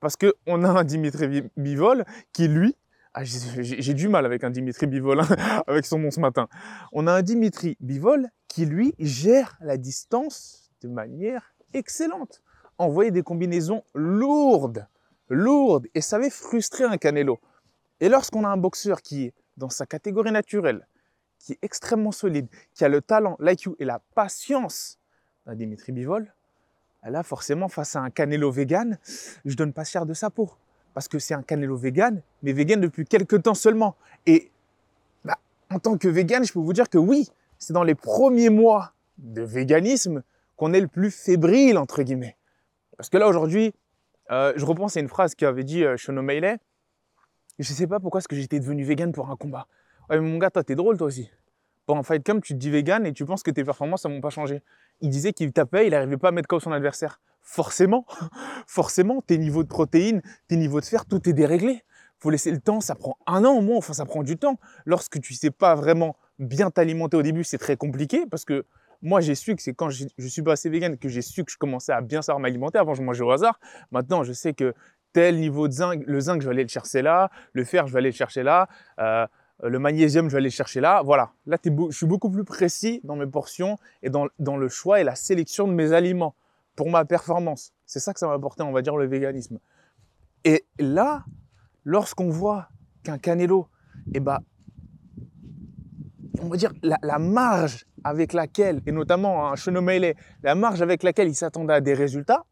Parce 0.00 0.16
qu'on 0.16 0.64
a 0.64 0.68
un 0.68 0.84
Dimitri 0.84 1.44
Bivol 1.56 2.04
qui, 2.32 2.46
lui, 2.46 2.76
ah, 3.14 3.22
j'ai 3.24 3.94
du 3.94 4.08
mal 4.08 4.26
avec 4.26 4.42
un 4.44 4.50
Dimitri 4.50 4.86
Bivol, 4.86 5.20
hein, 5.20 5.26
avec 5.66 5.86
son 5.86 5.98
nom 5.98 6.10
ce 6.10 6.20
matin. 6.20 6.48
On 6.92 7.06
a 7.06 7.12
un 7.12 7.22
Dimitri 7.22 7.76
Bivol 7.80 8.28
qui, 8.48 8.66
lui, 8.66 8.94
gère 8.98 9.56
la 9.60 9.76
distance 9.76 10.70
de 10.82 10.88
manière 10.88 11.54
excellente. 11.72 12.42
Envoyer 12.76 13.12
des 13.12 13.22
combinaisons 13.22 13.82
lourdes, 13.94 14.88
lourdes, 15.28 15.86
et 15.94 16.00
ça 16.00 16.16
avait 16.16 16.30
frustré 16.30 16.84
un 16.84 16.96
Canelo. 16.96 17.38
Et 18.00 18.08
lorsqu'on 18.08 18.44
a 18.44 18.48
un 18.48 18.56
boxeur 18.56 19.02
qui 19.02 19.26
est 19.26 19.34
dans 19.56 19.70
sa 19.70 19.86
catégorie 19.86 20.32
naturelle, 20.32 20.86
qui 21.38 21.52
est 21.52 21.58
extrêmement 21.62 22.12
solide, 22.12 22.48
qui 22.74 22.84
a 22.84 22.88
le 22.88 23.00
talent, 23.00 23.36
l'IQ 23.40 23.70
et 23.78 23.84
la 23.84 24.00
patience 24.14 24.98
d'un 25.46 25.54
Dimitri 25.54 25.92
Bivol, 25.92 26.32
là, 27.04 27.22
forcément, 27.22 27.68
face 27.68 27.96
à 27.96 28.00
un 28.00 28.10
Canelo 28.10 28.50
vegan, 28.50 28.98
je 29.44 29.54
donne 29.54 29.72
pas 29.72 29.84
cher 29.84 30.06
de 30.06 30.14
sa 30.14 30.30
peau 30.30 30.50
parce 30.94 31.08
que 31.08 31.18
c'est 31.18 31.34
un 31.34 31.42
Canelo 31.42 31.76
vegan, 31.76 32.22
mais 32.42 32.52
vegan 32.52 32.80
depuis 32.80 33.04
quelques 33.04 33.42
temps 33.42 33.54
seulement. 33.54 33.96
Et 34.26 34.50
bah, 35.24 35.38
en 35.70 35.80
tant 35.80 35.98
que 35.98 36.08
vegan, 36.08 36.44
je 36.44 36.52
peux 36.52 36.60
vous 36.60 36.72
dire 36.72 36.88
que 36.88 36.98
oui, 36.98 37.28
c'est 37.58 37.72
dans 37.72 37.82
les 37.82 37.96
premiers 37.96 38.48
mois 38.48 38.92
de 39.18 39.42
véganisme 39.42 40.22
qu'on 40.56 40.72
est 40.72 40.80
le 40.80 40.88
plus 40.88 41.10
fébrile, 41.10 41.78
entre 41.78 42.02
guillemets. 42.02 42.36
Parce 42.96 43.08
que 43.10 43.18
là, 43.18 43.28
aujourd'hui, 43.28 43.74
euh, 44.30 44.52
je 44.56 44.64
repense 44.64 44.96
à 44.96 45.00
une 45.00 45.08
phrase 45.08 45.34
qu'avait 45.34 45.64
dit 45.64 45.84
euh. 45.84 45.96
Je 47.58 47.72
sais 47.72 47.86
pas 47.86 48.00
pourquoi 48.00 48.18
est-ce 48.18 48.28
que 48.28 48.36
j'étais 48.36 48.58
devenu 48.58 48.84
vegan 48.84 49.12
pour 49.12 49.30
un 49.30 49.36
combat. 49.36 49.68
Ouais, 50.10 50.20
mais 50.20 50.28
mon 50.28 50.38
gars, 50.38 50.50
toi, 50.50 50.64
t'es 50.64 50.74
drôle, 50.74 50.96
toi 50.96 51.06
aussi. 51.06 51.30
Pour 51.86 51.96
un 51.96 52.02
fight 52.02 52.24
comme 52.24 52.40
tu 52.40 52.54
te 52.54 52.58
dis 52.58 52.70
vegan 52.70 53.06
et 53.06 53.12
tu 53.12 53.24
penses 53.24 53.42
que 53.42 53.50
tes 53.50 53.62
performances, 53.62 54.04
ne 54.06 54.14
vont 54.14 54.20
pas 54.20 54.30
changer. 54.30 54.62
Il 55.00 55.10
disait 55.10 55.32
qu'il 55.32 55.52
tapait, 55.52 55.86
il 55.86 55.90
n'arrivait 55.90 56.16
pas 56.16 56.28
à 56.28 56.32
mettre 56.32 56.48
KO 56.48 56.60
son 56.60 56.72
adversaire 56.72 57.20
forcément, 57.44 58.06
forcément, 58.66 59.20
tes 59.20 59.38
niveaux 59.38 59.62
de 59.62 59.68
protéines, 59.68 60.22
tes 60.48 60.56
niveaux 60.56 60.80
de 60.80 60.86
fer, 60.86 61.04
tout 61.04 61.28
est 61.28 61.32
déréglé. 61.32 61.84
Faut 62.18 62.30
laisser 62.30 62.50
le 62.50 62.58
temps, 62.58 62.80
ça 62.80 62.94
prend 62.94 63.18
un 63.26 63.44
an 63.44 63.52
au 63.52 63.60
moins, 63.60 63.76
enfin 63.76 63.92
ça 63.92 64.06
prend 64.06 64.22
du 64.22 64.38
temps. 64.38 64.58
Lorsque 64.86 65.20
tu 65.20 65.34
sais 65.34 65.50
pas 65.50 65.74
vraiment 65.74 66.16
bien 66.38 66.70
t'alimenter 66.70 67.16
au 67.18 67.22
début, 67.22 67.44
c'est 67.44 67.58
très 67.58 67.76
compliqué 67.76 68.24
parce 68.30 68.44
que 68.44 68.64
moi 69.04 69.20
j'ai 69.20 69.36
su 69.36 69.54
que 69.54 69.62
c'est 69.62 69.74
quand 69.74 69.90
je, 69.90 70.06
suis 70.18 70.42
passé 70.42 70.68
vegan 70.68 70.98
que 70.98 71.08
j'ai 71.08 71.22
su 71.22 71.44
que 71.44 71.52
je 71.52 71.56
commençais 71.56 71.92
à 71.92 72.00
bien 72.00 72.22
savoir 72.22 72.40
m'alimenter. 72.40 72.78
Avant 72.78 72.94
je 72.94 73.02
mangeais 73.02 73.22
au 73.22 73.30
hasard. 73.30 73.60
Maintenant 73.92 74.24
je 74.24 74.32
sais 74.32 74.54
que 74.54 74.74
tel 75.12 75.38
niveau 75.38 75.68
de 75.68 75.72
zinc, 75.72 76.02
le 76.04 76.18
zinc 76.18 76.40
je 76.40 76.46
vais 76.46 76.52
aller 76.52 76.64
le 76.64 76.68
chercher 76.68 77.02
là, 77.02 77.30
le 77.52 77.64
fer 77.64 77.86
je 77.86 77.92
vais 77.92 78.00
aller 78.00 78.10
le 78.10 78.16
chercher 78.16 78.42
là. 78.42 78.68
Euh, 78.98 79.26
le 79.62 79.78
magnésium, 79.78 80.28
je 80.28 80.32
vais 80.32 80.38
aller 80.38 80.48
le 80.48 80.50
chercher 80.50 80.80
là. 80.80 81.02
Voilà. 81.04 81.30
Là, 81.46 81.58
je 81.64 81.96
suis 81.96 82.06
beaucoup 82.06 82.28
plus 82.28 82.44
précis 82.44 83.00
dans 83.04 83.14
mes 83.14 83.26
portions 83.26 83.78
et 84.02 84.10
dans, 84.10 84.26
dans, 84.40 84.56
le 84.56 84.68
choix 84.68 85.00
et 85.00 85.04
la 85.04 85.14
sélection 85.14 85.68
de 85.68 85.72
mes 85.72 85.92
aliments 85.92 86.34
pour 86.74 86.90
ma 86.90 87.04
performance. 87.04 87.72
C'est 87.86 88.00
ça 88.00 88.12
que 88.12 88.18
ça 88.18 88.26
m'a 88.26 88.34
apporté, 88.34 88.64
on 88.64 88.72
va 88.72 88.82
dire, 88.82 88.96
le 88.96 89.06
véganisme. 89.06 89.60
Et 90.44 90.64
là, 90.80 91.24
lorsqu'on 91.84 92.30
voit 92.30 92.68
qu'un 93.04 93.16
Canelo, 93.18 93.68
eh 94.12 94.20
ben, 94.20 94.40
on 96.40 96.48
va 96.48 96.56
dire, 96.56 96.72
la, 96.82 97.18
marge 97.18 97.86
avec 98.04 98.32
laquelle, 98.32 98.80
et 98.86 98.92
notamment 98.92 99.50
un 99.50 99.56
Chenomele, 99.56 100.14
la 100.42 100.54
marge 100.54 100.82
avec 100.82 101.02
laquelle 101.02 101.28
il 101.28 101.34
s'attendait 101.34 101.74
à 101.74 101.80
des 101.80 101.94
résultats, 101.94 102.44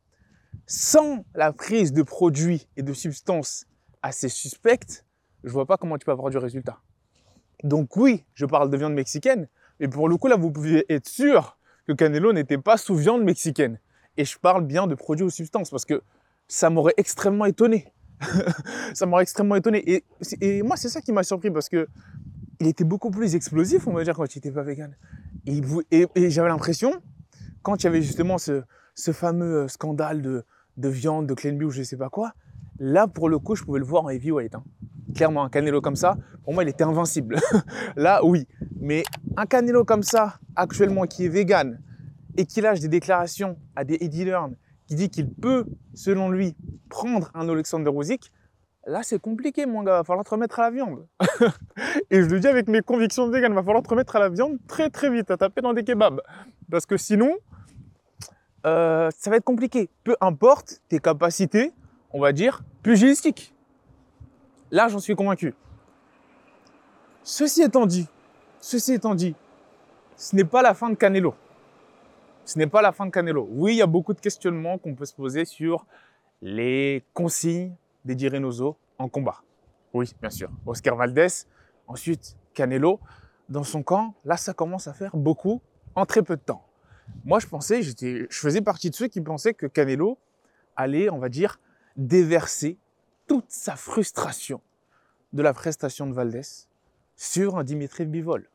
sans 0.67 1.25
la 1.35 1.53
prise 1.53 1.93
de 1.93 2.03
produits 2.03 2.69
et 2.77 2.83
de 2.83 2.93
substances 2.93 3.67
assez 4.03 4.29
suspectes, 4.29 5.05
je 5.45 5.51
vois 5.51 5.67
pas 5.67 5.77
comment 5.77 5.99
tu 5.99 6.05
peux 6.05 6.13
avoir 6.13 6.31
du 6.31 6.39
résultat. 6.39 6.79
Donc 7.63 7.97
oui, 7.97 8.25
je 8.35 8.47
parle 8.47 8.71
de 8.71 8.77
viande 8.77 8.95
mexicaine, 8.95 9.49
mais 9.79 9.89
pour 9.89 10.09
le 10.09 10.17
coup 10.17 10.29
là, 10.29 10.37
vous 10.37 10.51
pouvez 10.51 10.85
être 10.89 11.09
sûr 11.09 11.59
que 11.87 11.93
Canelo 11.93 12.33
n'était 12.33 12.59
pas 12.59 12.77
sous 12.77 12.95
viande 12.95 13.23
mexicaine. 13.23 13.79
Et 14.17 14.25
je 14.25 14.39
parle 14.39 14.65
bien 14.65 14.87
de 14.87 14.95
produits 14.95 15.25
ou 15.25 15.31
substances 15.31 15.71
parce 15.71 15.85
que 15.85 16.03
ça 16.49 16.71
m'aurait 16.71 16.95
extrêmement 16.97 17.47
étonné. 17.47 17.93
ça 18.95 19.07
m'aurait 19.07 19.23
extrêmement 19.23 19.57
étonné. 19.57 20.05
Et, 20.41 20.63
moi, 20.63 20.77
c'est 20.77 20.89
ça 20.89 21.01
qui 21.01 21.13
m'a 21.13 21.23
surpris 21.23 21.51
parce 21.51 21.69
que 21.69 21.89
il 22.61 22.69
était 22.69 22.85
beaucoup 22.85 23.11
plus 23.11 23.35
explosif, 23.35 23.89
on 23.89 23.93
va 23.93 24.05
dire, 24.05 24.15
quand 24.15 24.33
il 24.35 24.39
n'était 24.39 24.53
pas 24.53 24.63
vegan. 24.63 24.95
Et, 25.47 26.31
j'avais 26.31 26.49
l'impression, 26.49 26.93
quand 27.63 27.83
il 27.83 27.85
y 27.85 27.87
avait 27.89 28.03
justement 28.03 28.39
ce, 28.39 28.63
fameux 29.13 29.63
euh, 29.63 29.69
scandale 29.69 30.23
de, 30.23 30.89
viande, 30.89 31.27
de 31.27 31.35
clean 31.35 31.59
ou 31.61 31.71
je 31.71 31.83
sais 31.83 31.97
pas 31.97 32.09
quoi, 32.09 32.33
là, 32.79 33.07
pour 33.07 33.29
le 33.29 33.39
coup, 33.39 33.55
je 33.55 33.65
pouvais 33.65 33.79
le 33.79 33.85
voir 33.85 34.05
en 34.05 34.09
heavyweight. 34.09 34.55
Hein. 34.55 34.65
Clairement, 35.15 35.45
un 35.45 35.51
Canelo 35.51 35.81
comme 35.81 35.97
ça, 35.97 36.17
pour 36.45 36.55
moi, 36.55 36.63
il 36.63 36.69
était 36.69 36.85
invincible. 36.85 37.37
là, 37.97 38.25
oui. 38.25 38.47
Mais 38.81 39.03
un 39.37 39.47
Canelo 39.47 39.85
comme 39.85 40.03
ça, 40.03 40.39
actuellement, 40.57 41.05
qui 41.07 41.27
est 41.27 41.29
vegan, 41.29 41.81
et 42.37 42.47
qu'il 42.47 42.63
lâche 42.63 42.81
des 42.81 42.89
déclarations 42.89 43.59
à 43.77 43.85
des 43.85 43.99
Eddie 44.01 44.25
Learn 44.25 44.55
qui 44.87 44.95
dit 44.95 45.11
qu'il 45.11 45.33
peut, 45.33 45.67
selon 45.95 46.31
lui, 46.31 46.57
prendre 46.89 47.31
un 47.35 47.49
Alexander 47.49 47.91
Usyk, 47.91 48.33
là 48.87 49.03
c'est 49.03 49.21
compliqué 49.21 49.67
mon 49.67 49.83
gars, 49.83 49.99
va 49.99 50.05
falloir 50.05 50.25
te 50.25 50.31
remettre 50.31 50.61
à 50.61 50.65
la 50.65 50.71
viande. 50.71 51.07
et 52.11 52.23
je 52.23 52.27
le 52.27 52.41
dis 52.41 52.47
avec 52.47 52.69
mes 52.69 52.81
convictions 52.81 53.27
de 53.27 53.33
vegan, 53.33 53.53
va 53.55 53.63
falloir 53.63 53.83
te 53.83 53.89
remettre 53.89 54.17
à 54.17 54.21
la 54.21 54.29
viande 54.29 54.59
très 54.67 54.91
très 54.91 55.11
vite, 55.11 55.31
à 55.31 55.37
taper 55.37 55.61
dans 55.61 55.73
des 55.73 55.85
kebabs. 55.85 56.21
Parce 56.71 56.87
que 56.87 56.97
sinon, 56.97 57.37
euh, 58.67 59.11
ça 59.17 59.31
va 59.31 59.37
être 59.37 59.45
compliqué. 59.45 59.91
Peu 60.05 60.17
importe 60.21 60.81
tes 60.89 60.99
capacités, 60.99 61.73
on 62.13 62.21
va 62.21 62.33
dire, 62.33 62.63
pugilistiques. 62.83 63.55
Là 64.71 64.89
j'en 64.89 64.99
suis 64.99 65.15
convaincu. 65.15 65.55
Ceci 67.23 67.63
étant 67.63 67.87
dit, 67.87 68.09
ceci 68.61 68.95
étant 68.95 69.15
dit, 69.15 69.35
ce 70.17 70.35
n'est 70.35 70.45
pas 70.45 70.63
la 70.63 70.75
fin 70.75 70.91
de 70.91 70.95
Canelo 70.95 71.35
ce 72.45 72.59
n'est 72.59 72.67
pas 72.67 72.83
la 72.83 72.93
fin 72.93 73.07
de 73.07 73.11
Canelo. 73.11 73.49
Oui, 73.51 73.75
il 73.75 73.77
y 73.79 73.83
a 73.83 73.87
beaucoup 73.87 74.15
de 74.15 74.21
questionnements 74.21 74.79
qu'on 74.79 74.95
peut 74.95 75.05
se 75.05 75.15
poser 75.15 75.45
sur 75.45 75.87
les 76.41 77.05
consignes 77.15 77.75
des 78.05 78.29
Reynoso 78.29 78.77
en 78.99 79.09
combat. 79.09 79.43
Oui, 79.93 80.13
bien 80.21 80.31
sûr. 80.31 80.51
Oscar 80.67 80.97
Valdez, 80.97 81.29
ensuite 81.87 82.37
Canelo. 82.55 83.01
Dans 83.49 83.65
son 83.65 83.83
camp, 83.83 84.15
là, 84.25 84.37
ça 84.37 84.55
commence 84.55 84.87
à 84.87 84.95
faire 84.95 85.15
beaucoup 85.17 85.61
en 85.95 86.07
très 86.07 86.23
peu 86.23 86.37
de 86.37 86.41
temps. 86.41 86.65
Moi, 87.25 87.39
je 87.39 87.47
pensais, 87.47 87.83
je 87.83 88.27
faisais 88.31 88.63
partie 88.63 88.89
de 88.89 88.95
ceux 88.95 89.09
qui 89.09 89.21
pensaient 89.21 89.53
que 89.53 89.67
Canelo 89.67 90.17
allait, 90.77 91.11
on 91.11 91.19
va 91.19 91.29
dire, 91.29 91.61
déverser 91.97 92.79
toute 93.27 93.45
sa 93.49 93.77
frustration 93.77 94.63
de 95.33 95.43
la 95.43 95.53
prestation 95.53 96.07
de 96.07 96.15
Valdez 96.15 96.67
sur 97.17 97.59
un 97.59 97.65
Dimitri 97.65 98.07
Bivol. 98.07 98.49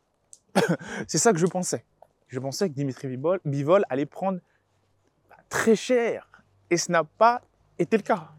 C'est 1.07 1.19
ça 1.19 1.31
que 1.31 1.37
je 1.37 1.45
pensais 1.45 1.85
je 2.27 2.39
pensais 2.39 2.69
que 2.69 2.73
Dimitri 2.73 3.17
Bivol, 3.45 3.85
allait 3.89 4.05
prendre 4.05 4.39
très 5.49 5.75
cher, 5.75 6.27
Et 6.69 6.77
ce 6.77 6.91
n'a 6.91 7.03
pas 7.03 7.41
été 7.79 7.97
le 7.97 8.03
cas. 8.03 8.31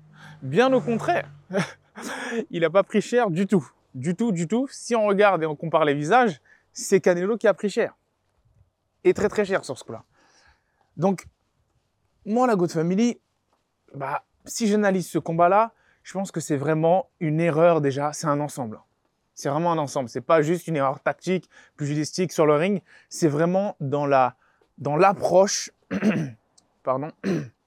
Bien 0.42 0.72
au 0.72 0.80
contraire. 0.80 1.28
il 2.50 2.60
n'a 2.60 2.70
pas 2.70 2.82
pris 2.82 3.00
cher 3.00 3.30
du 3.30 3.46
tout. 3.46 3.68
Du 3.94 4.14
tout, 4.14 4.32
du 4.32 4.46
tout. 4.46 4.68
Si 4.70 4.94
on 4.94 5.06
regarde 5.06 5.42
et 5.42 5.46
on 5.46 5.56
compare 5.56 5.84
les 5.84 5.94
visages, 5.94 6.40
c'est 6.72 7.00
Canelo 7.00 7.36
qui 7.36 7.48
a 7.48 7.54
pris 7.54 7.70
cher. 7.70 7.96
Et 9.04 9.14
très 9.14 9.28
très 9.28 9.44
cher 9.44 9.64
sur 9.64 9.78
ce 9.78 9.84
coup-là. 9.84 10.04
Donc, 10.96 11.26
moi, 12.24 12.46
la 12.46 12.56
Good 12.56 12.70
Family, 12.70 13.18
bah, 13.94 14.24
si 14.44 14.66
j'analyse 14.66 15.08
ce 15.08 15.18
combat-là, 15.18 15.72
je 16.02 16.12
pense 16.12 16.30
que 16.30 16.40
c'est 16.40 16.56
vraiment 16.56 17.10
une 17.20 17.40
erreur 17.40 17.80
déjà. 17.80 18.12
C'est 18.12 18.26
un 18.26 18.40
ensemble. 18.40 18.80
C'est 19.34 19.48
vraiment 19.48 19.72
un 19.72 19.78
ensemble. 19.78 20.08
C'est 20.08 20.20
pas 20.20 20.42
juste 20.42 20.66
une 20.68 20.76
erreur 20.76 21.00
tactique, 21.00 21.48
pugilistique 21.76 22.32
sur 22.32 22.46
le 22.46 22.54
ring. 22.54 22.82
C'est 23.08 23.28
vraiment 23.28 23.76
dans 23.80 24.06
la, 24.06 24.36
dans 24.78 24.96
l'approche, 24.96 25.70
pardon. 26.82 27.10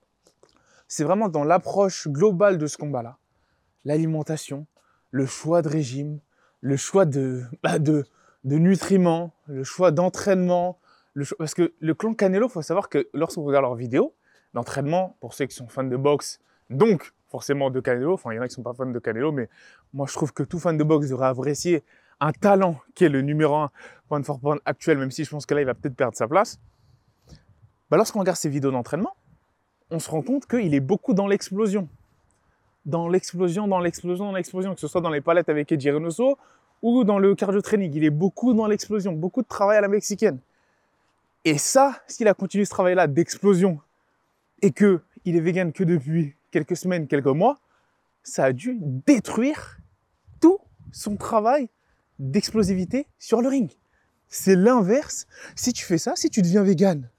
C'est 0.92 1.06
vraiment 1.06 1.30
dans 1.30 1.46
l'approche 1.46 2.10
globale 2.10 2.58
de 2.58 2.68
ce 2.68 2.76
combat-là. 2.76 3.18
L'alimentation, 3.86 4.68
le 5.10 5.26
choix 5.26 5.62
de 5.62 5.70
régime, 5.70 6.20
le 6.60 6.76
choix 6.76 7.06
de, 7.06 7.44
bah, 7.64 7.80
de, 7.80 8.04
de 8.44 8.58
nutriments, 8.58 9.34
le 9.46 9.64
choix 9.64 9.92
d'entraînement. 9.92 10.80
Parce 11.38 11.54
que 11.54 11.74
le 11.80 11.94
clan 11.94 12.14
Canelo, 12.14 12.50
faut 12.50 12.62
savoir 12.62 12.90
que 12.90 13.08
lorsqu'on 13.14 13.44
regarde 13.44 13.64
leurs 13.64 13.76
vidéos, 13.76 14.14
d'entraînement, 14.54 15.16
pour 15.22 15.34
ceux 15.34 15.46
qui 15.46 15.56
sont 15.56 15.70
fans 15.70 15.86
de 15.86 15.96
boxe, 15.96 16.42
donc 16.70 17.14
forcément 17.30 17.70
de 17.70 17.80
Canelo, 17.80 18.16
enfin 18.16 18.34
il 18.34 18.36
y 18.36 18.40
en 18.40 18.42
a 18.42 18.50
qui 18.50 18.56
sont 18.56 18.62
pas 18.62 18.74
fans 18.74 18.86
de 18.86 19.00
Canelo, 19.00 19.32
mais 19.32 19.48
moi 19.94 20.08
je 20.10 20.14
trouve 20.14 20.34
que 20.34 20.44
tout 20.44 20.60
fan 20.60 20.78
de 20.78 20.84
boxe 20.84 21.08
devrait 21.08 21.28
apprécier 21.28 21.86
un 22.20 22.34
talent 22.34 22.76
qui 22.96 23.06
est 23.06 23.10
le 23.10 23.22
numéro 23.22 23.56
1 23.56 23.72
point 24.10 24.24
for 24.24 24.42
point 24.42 24.58
actuel, 24.66 24.98
même 24.98 25.12
si 25.12 25.24
je 25.24 25.30
pense 25.30 25.46
que 25.46 25.54
là 25.54 25.62
il 25.62 25.66
va 25.66 25.74
peut-être 25.74 25.96
perdre 25.96 26.18
sa 26.18 26.28
place. 26.28 26.60
Bah, 27.90 27.96
lorsqu'on 27.96 28.20
regarde 28.20 28.38
ses 28.38 28.50
vidéos 28.50 28.72
d'entraînement, 28.72 29.16
on 29.92 30.00
se 30.00 30.10
rend 30.10 30.22
compte 30.22 30.48
qu'il 30.48 30.74
est 30.74 30.80
beaucoup 30.80 31.14
dans 31.14 31.28
l'explosion. 31.28 31.88
Dans 32.86 33.08
l'explosion, 33.08 33.68
dans 33.68 33.80
l'explosion, 33.80 34.26
dans 34.26 34.36
l'explosion, 34.36 34.74
que 34.74 34.80
ce 34.80 34.88
soit 34.88 35.02
dans 35.02 35.10
les 35.10 35.22
palettes 35.22 35.50
avec 35.50 35.72
Eddie 35.72 35.92
Reynoso 35.92 36.38
ou 36.82 37.04
dans 37.04 37.20
le 37.20 37.36
cardio 37.36 37.62
training. 37.62 37.94
Il 37.94 38.04
est 38.04 38.10
beaucoup 38.10 38.54
dans 38.54 38.66
l'explosion, 38.66 39.12
beaucoup 39.12 39.44
de 39.44 39.48
travail 39.48 39.78
à 39.78 39.82
la 39.82 39.88
mexicaine. 39.88 40.40
Et 41.46 41.58
ça, 41.58 42.02
s'il 42.08 42.28
a 42.28 42.34
continué 42.34 42.66
ce 42.66 42.72
travail-là 42.72 43.08
d'explosion 43.08 43.80
et 44.62 44.72
que 44.72 45.02
il 45.26 45.36
est 45.36 45.42
vegan 45.42 45.72
que 45.72 45.84
depuis 45.84 46.36
quelques 46.50 46.78
semaines, 46.78 47.08
quelques 47.08 47.28
mois, 47.28 47.60
ça 48.24 48.46
a 48.46 48.54
dû 48.54 48.78
détruire 48.80 49.78
tout 50.40 50.60
son 50.92 51.18
travail 51.18 51.70
d'explosivité 52.18 53.08
sur 53.20 53.42
le 53.42 53.50
ring. 53.50 53.72
C'est 54.28 54.56
l'inverse. 54.56 55.28
Si 55.56 55.74
tu 55.74 55.86
fais 55.86 55.98
ça, 55.98 56.16
si 56.16 56.30
tu 56.30 56.42
deviens 56.42 56.64
vegan, 56.64 57.10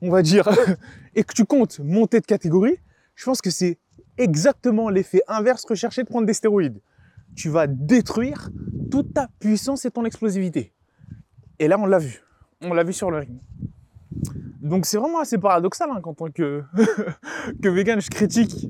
on 0.00 0.10
va 0.10 0.22
dire, 0.22 0.48
et 1.14 1.24
que 1.24 1.34
tu 1.34 1.44
comptes 1.44 1.80
monter 1.80 2.20
de 2.20 2.26
catégorie, 2.26 2.78
je 3.14 3.24
pense 3.24 3.40
que 3.40 3.50
c'est 3.50 3.78
exactement 4.18 4.88
l'effet 4.88 5.22
inverse 5.28 5.64
recherché 5.64 6.02
de 6.02 6.08
prendre 6.08 6.26
des 6.26 6.34
stéroïdes. 6.34 6.80
Tu 7.34 7.48
vas 7.48 7.66
détruire 7.66 8.50
toute 8.90 9.14
ta 9.14 9.28
puissance 9.38 9.84
et 9.84 9.90
ton 9.90 10.04
explosivité. 10.04 10.72
Et 11.58 11.68
là, 11.68 11.78
on 11.78 11.86
l'a 11.86 11.98
vu. 11.98 12.22
On 12.60 12.74
l'a 12.74 12.84
vu 12.84 12.92
sur 12.92 13.10
le 13.10 13.18
ring. 13.18 13.40
Donc 14.60 14.86
c'est 14.86 14.96
vraiment 14.96 15.18
assez 15.20 15.38
paradoxal 15.38 15.90
hein, 15.90 16.00
qu'en 16.00 16.14
tant 16.14 16.30
que, 16.30 16.62
que 17.62 17.68
vegan, 17.68 18.00
je 18.00 18.10
critique 18.10 18.68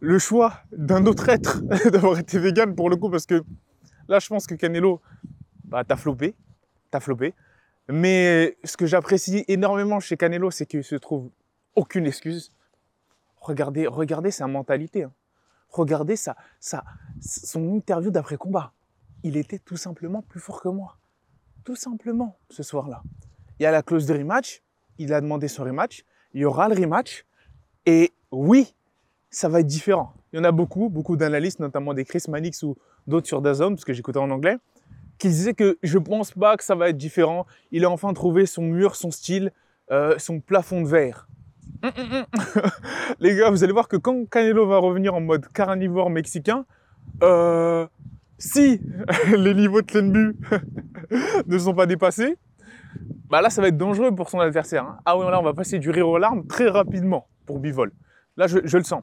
le 0.00 0.18
choix 0.18 0.54
d'un 0.72 1.04
autre 1.06 1.28
être 1.28 1.60
d'avoir 1.90 2.18
été 2.18 2.38
vegan 2.38 2.74
pour 2.74 2.88
le 2.88 2.96
coup, 2.96 3.10
parce 3.10 3.26
que 3.26 3.42
là, 4.08 4.18
je 4.18 4.28
pense 4.28 4.46
que 4.46 4.54
Canelo, 4.54 5.00
bah, 5.64 5.84
t'as 5.84 5.96
flopé, 5.96 6.34
t'as 6.90 7.00
flopé. 7.00 7.34
Mais 7.88 8.56
ce 8.64 8.76
que 8.76 8.86
j'apprécie 8.86 9.44
énormément 9.48 10.00
chez 10.00 10.16
Canelo, 10.16 10.50
c'est 10.50 10.66
qu'il 10.66 10.82
se 10.82 10.96
trouve 10.96 11.30
aucune 11.76 12.06
excuse. 12.06 12.52
Regardez, 13.40 13.86
regardez 13.86 14.30
sa 14.30 14.46
mentalité. 14.46 15.04
Hein. 15.04 15.12
Regardez 15.70 16.16
sa, 16.16 16.36
sa, 16.58 16.84
son 17.20 17.74
interview 17.74 18.10
d'après 18.10 18.36
combat. 18.36 18.72
Il 19.22 19.36
était 19.36 19.58
tout 19.58 19.76
simplement 19.76 20.22
plus 20.22 20.40
fort 20.40 20.60
que 20.60 20.68
moi. 20.68 20.96
Tout 21.64 21.76
simplement, 21.76 22.38
ce 22.50 22.62
soir-là. 22.62 23.02
Il 23.58 23.62
y 23.62 23.66
a 23.66 23.70
la 23.70 23.82
clause 23.82 24.06
de 24.06 24.14
rematch. 24.14 24.62
Il 24.98 25.12
a 25.12 25.20
demandé 25.20 25.48
son 25.48 25.64
rematch. 25.64 26.04
Il 26.32 26.40
y 26.40 26.44
aura 26.44 26.68
le 26.68 26.74
rematch. 26.74 27.26
Et 27.84 28.12
oui, 28.30 28.74
ça 29.30 29.48
va 29.48 29.60
être 29.60 29.66
différent. 29.66 30.14
Il 30.32 30.36
y 30.36 30.40
en 30.40 30.44
a 30.44 30.52
beaucoup, 30.52 30.88
beaucoup 30.88 31.16
d'analystes, 31.16 31.60
notamment 31.60 31.94
des 31.94 32.04
Chris 32.04 32.24
Mannix 32.28 32.62
ou 32.62 32.76
d'autres 33.06 33.26
sur 33.26 33.40
Dazone, 33.42 33.74
parce 33.74 33.84
que 33.84 33.92
j'écoutais 33.92 34.18
en 34.18 34.30
anglais, 34.30 34.56
qui 35.18 35.28
disaient 35.28 35.54
que 35.54 35.78
je 35.82 35.98
pense 35.98 36.32
pas 36.32 36.56
que 36.56 36.64
ça 36.64 36.74
va 36.74 36.88
être 36.88 36.96
différent. 36.96 37.46
Il 37.70 37.84
a 37.84 37.90
enfin 37.90 38.12
trouvé 38.12 38.46
son 38.46 38.62
mur, 38.62 38.96
son 38.96 39.10
style, 39.10 39.52
euh, 39.90 40.18
son 40.18 40.40
plafond 40.40 40.82
de 40.82 40.88
verre. 40.88 41.28
Les 43.20 43.36
gars, 43.36 43.50
vous 43.50 43.62
allez 43.64 43.72
voir 43.72 43.88
que 43.88 43.96
quand 43.96 44.28
Canelo 44.28 44.66
va 44.66 44.78
revenir 44.78 45.14
en 45.14 45.20
mode 45.20 45.46
carnivore 45.52 46.10
mexicain, 46.10 46.64
euh, 47.22 47.86
si 48.38 48.80
les 49.36 49.54
niveaux 49.54 49.82
de 49.82 49.86
Tlenbu 49.86 50.36
ne 51.46 51.58
sont 51.58 51.74
pas 51.74 51.86
dépassés, 51.86 52.36
bah 53.28 53.40
là, 53.40 53.50
ça 53.50 53.60
va 53.60 53.68
être 53.68 53.76
dangereux 53.76 54.14
pour 54.14 54.30
son 54.30 54.40
adversaire. 54.40 54.84
Hein. 54.84 54.98
Ah 55.04 55.18
oui, 55.18 55.26
là, 55.26 55.40
on 55.40 55.42
va 55.42 55.54
passer 55.54 55.78
du 55.78 55.90
rire 55.90 56.08
aux 56.08 56.18
larmes 56.18 56.46
très 56.46 56.68
rapidement 56.68 57.28
pour 57.44 57.58
Bivol. 57.58 57.92
Là, 58.36 58.46
je, 58.46 58.58
le 58.58 58.84
sens. 58.84 59.02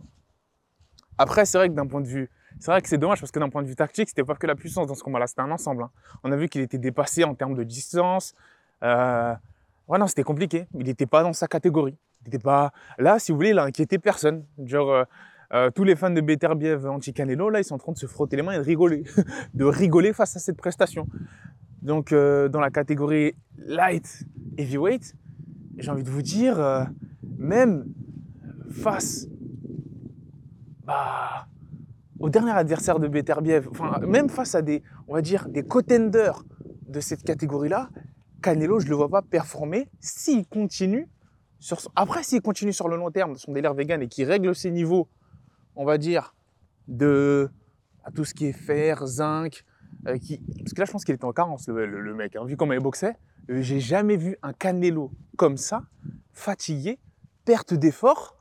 Après, 1.17 1.45
c'est 1.45 1.57
vrai 1.57 1.69
que 1.69 1.73
d'un 1.73 1.87
point 1.87 2.01
de 2.01 2.07
vue, 2.07 2.29
c'est 2.59 2.71
vrai 2.71 2.81
que 2.81 2.87
c'est 2.87 2.97
dommage 2.97 3.19
parce 3.19 3.31
que 3.31 3.39
d'un 3.39 3.49
point 3.49 3.63
de 3.63 3.67
vue 3.67 3.75
tactique, 3.75 4.09
c'était 4.09 4.23
pas 4.23 4.35
que 4.35 4.47
la 4.47 4.55
puissance 4.55 4.87
dans 4.87 4.95
ce 4.95 5.03
combat-là, 5.03 5.27
c'était 5.27 5.41
un 5.41 5.51
ensemble. 5.51 5.83
Hein. 5.83 5.91
On 6.23 6.31
a 6.31 6.35
vu 6.35 6.47
qu'il 6.49 6.61
était 6.61 6.77
dépassé 6.77 7.23
en 7.23 7.33
termes 7.35 7.55
de 7.55 7.63
distance. 7.63 8.35
Euh, 8.83 9.33
ouais, 9.87 9.97
non, 9.97 10.07
c'était 10.07 10.23
compliqué. 10.23 10.67
Il 10.75 10.85
n'était 10.85 11.05
pas 11.05 11.23
dans 11.23 11.33
sa 11.33 11.47
catégorie. 11.47 11.97
Était 12.25 12.39
pas 12.39 12.71
là, 12.97 13.19
si 13.19 13.31
vous 13.31 13.37
voulez, 13.37 13.49
il 13.49 13.59
a 13.59 13.63
inquiété 13.63 13.99
personne. 13.99 14.45
Genre, 14.63 14.91
euh, 14.91 15.03
euh, 15.53 15.69
tous 15.71 15.83
les 15.83 15.95
fans 15.95 16.09
de 16.09 16.21
Beterbiev 16.21 16.87
anti-Canelo, 16.87 17.49
là, 17.49 17.59
ils 17.59 17.63
sont 17.63 17.75
en 17.75 17.79
train 17.79 17.91
de 17.91 17.97
se 17.97 18.07
frotter 18.07 18.35
les 18.37 18.43
mains 18.43 18.53
et 18.53 18.57
de 18.57 18.63
rigoler, 18.63 19.03
de 19.53 19.65
rigoler 19.65 20.13
face 20.13 20.35
à 20.35 20.39
cette 20.39 20.57
prestation. 20.57 21.07
Donc, 21.81 22.11
dans 22.13 22.61
la 22.61 22.69
catégorie 22.69 23.35
light 23.57 24.25
heavyweight, 24.57 25.15
j'ai 25.77 25.91
envie 25.91 26.03
de 26.03 26.09
vous 26.09 26.21
dire, 26.21 26.87
même 27.37 27.85
face 28.71 29.27
bah, 30.85 31.47
au 32.19 32.29
dernier 32.29 32.51
adversaire 32.51 32.99
de 32.99 33.07
Beterbiev, 33.09 33.67
enfin, 33.69 33.99
même 33.99 34.29
face 34.29 34.55
à 34.55 34.61
des, 34.61 34.81
on 35.09 35.13
va 35.13 35.21
dire, 35.21 35.49
des 35.49 35.63
contenders 35.63 36.43
de 36.87 36.99
cette 37.01 37.23
catégorie-là, 37.23 37.89
Canelo, 38.41 38.79
je 38.79 38.85
ne 38.85 38.91
le 38.91 38.95
vois 38.95 39.09
pas 39.09 39.21
performer 39.21 39.89
s'il 39.99 40.45
continue 40.47 41.09
sur 41.63 41.79
Après, 41.95 42.23
s'il 42.23 42.41
continue 42.41 42.73
sur 42.73 42.89
le 42.89 42.97
long 42.97 43.09
terme, 43.09 43.37
son 43.37 43.53
délire 43.53 43.73
vegan 43.73 44.01
et 44.01 44.09
qu'il 44.09 44.25
règle 44.27 44.53
ses 44.53 44.69
niveaux, 44.69 45.07
on 45.77 45.85
va 45.85 45.97
dire, 45.97 46.35
de 46.89 47.49
à 48.03 48.11
tout 48.11 48.25
ce 48.25 48.33
qui 48.33 48.47
est 48.47 48.51
fer, 48.51 49.07
zinc, 49.07 49.63
euh, 50.07 50.17
parce 50.57 50.73
que 50.73 50.79
là, 50.81 50.85
je 50.85 50.91
pense 50.91 51.05
qu'il 51.05 51.13
est 51.13 51.23
en 51.23 51.31
carence, 51.31 51.69
le, 51.69 52.13
mec. 52.15 52.35
Hein. 52.35 52.43
Vu 52.43 52.57
comment 52.57 52.73
il 52.73 52.81
boxait, 52.81 53.15
euh, 53.49 53.61
j'ai 53.61 53.79
jamais 53.79 54.17
vu 54.17 54.35
un 54.43 54.51
Canelo 54.51 55.11
comme 55.37 55.55
ça, 55.55 55.85
fatigué, 56.33 56.99
perte 57.45 57.73
d'effort, 57.73 58.35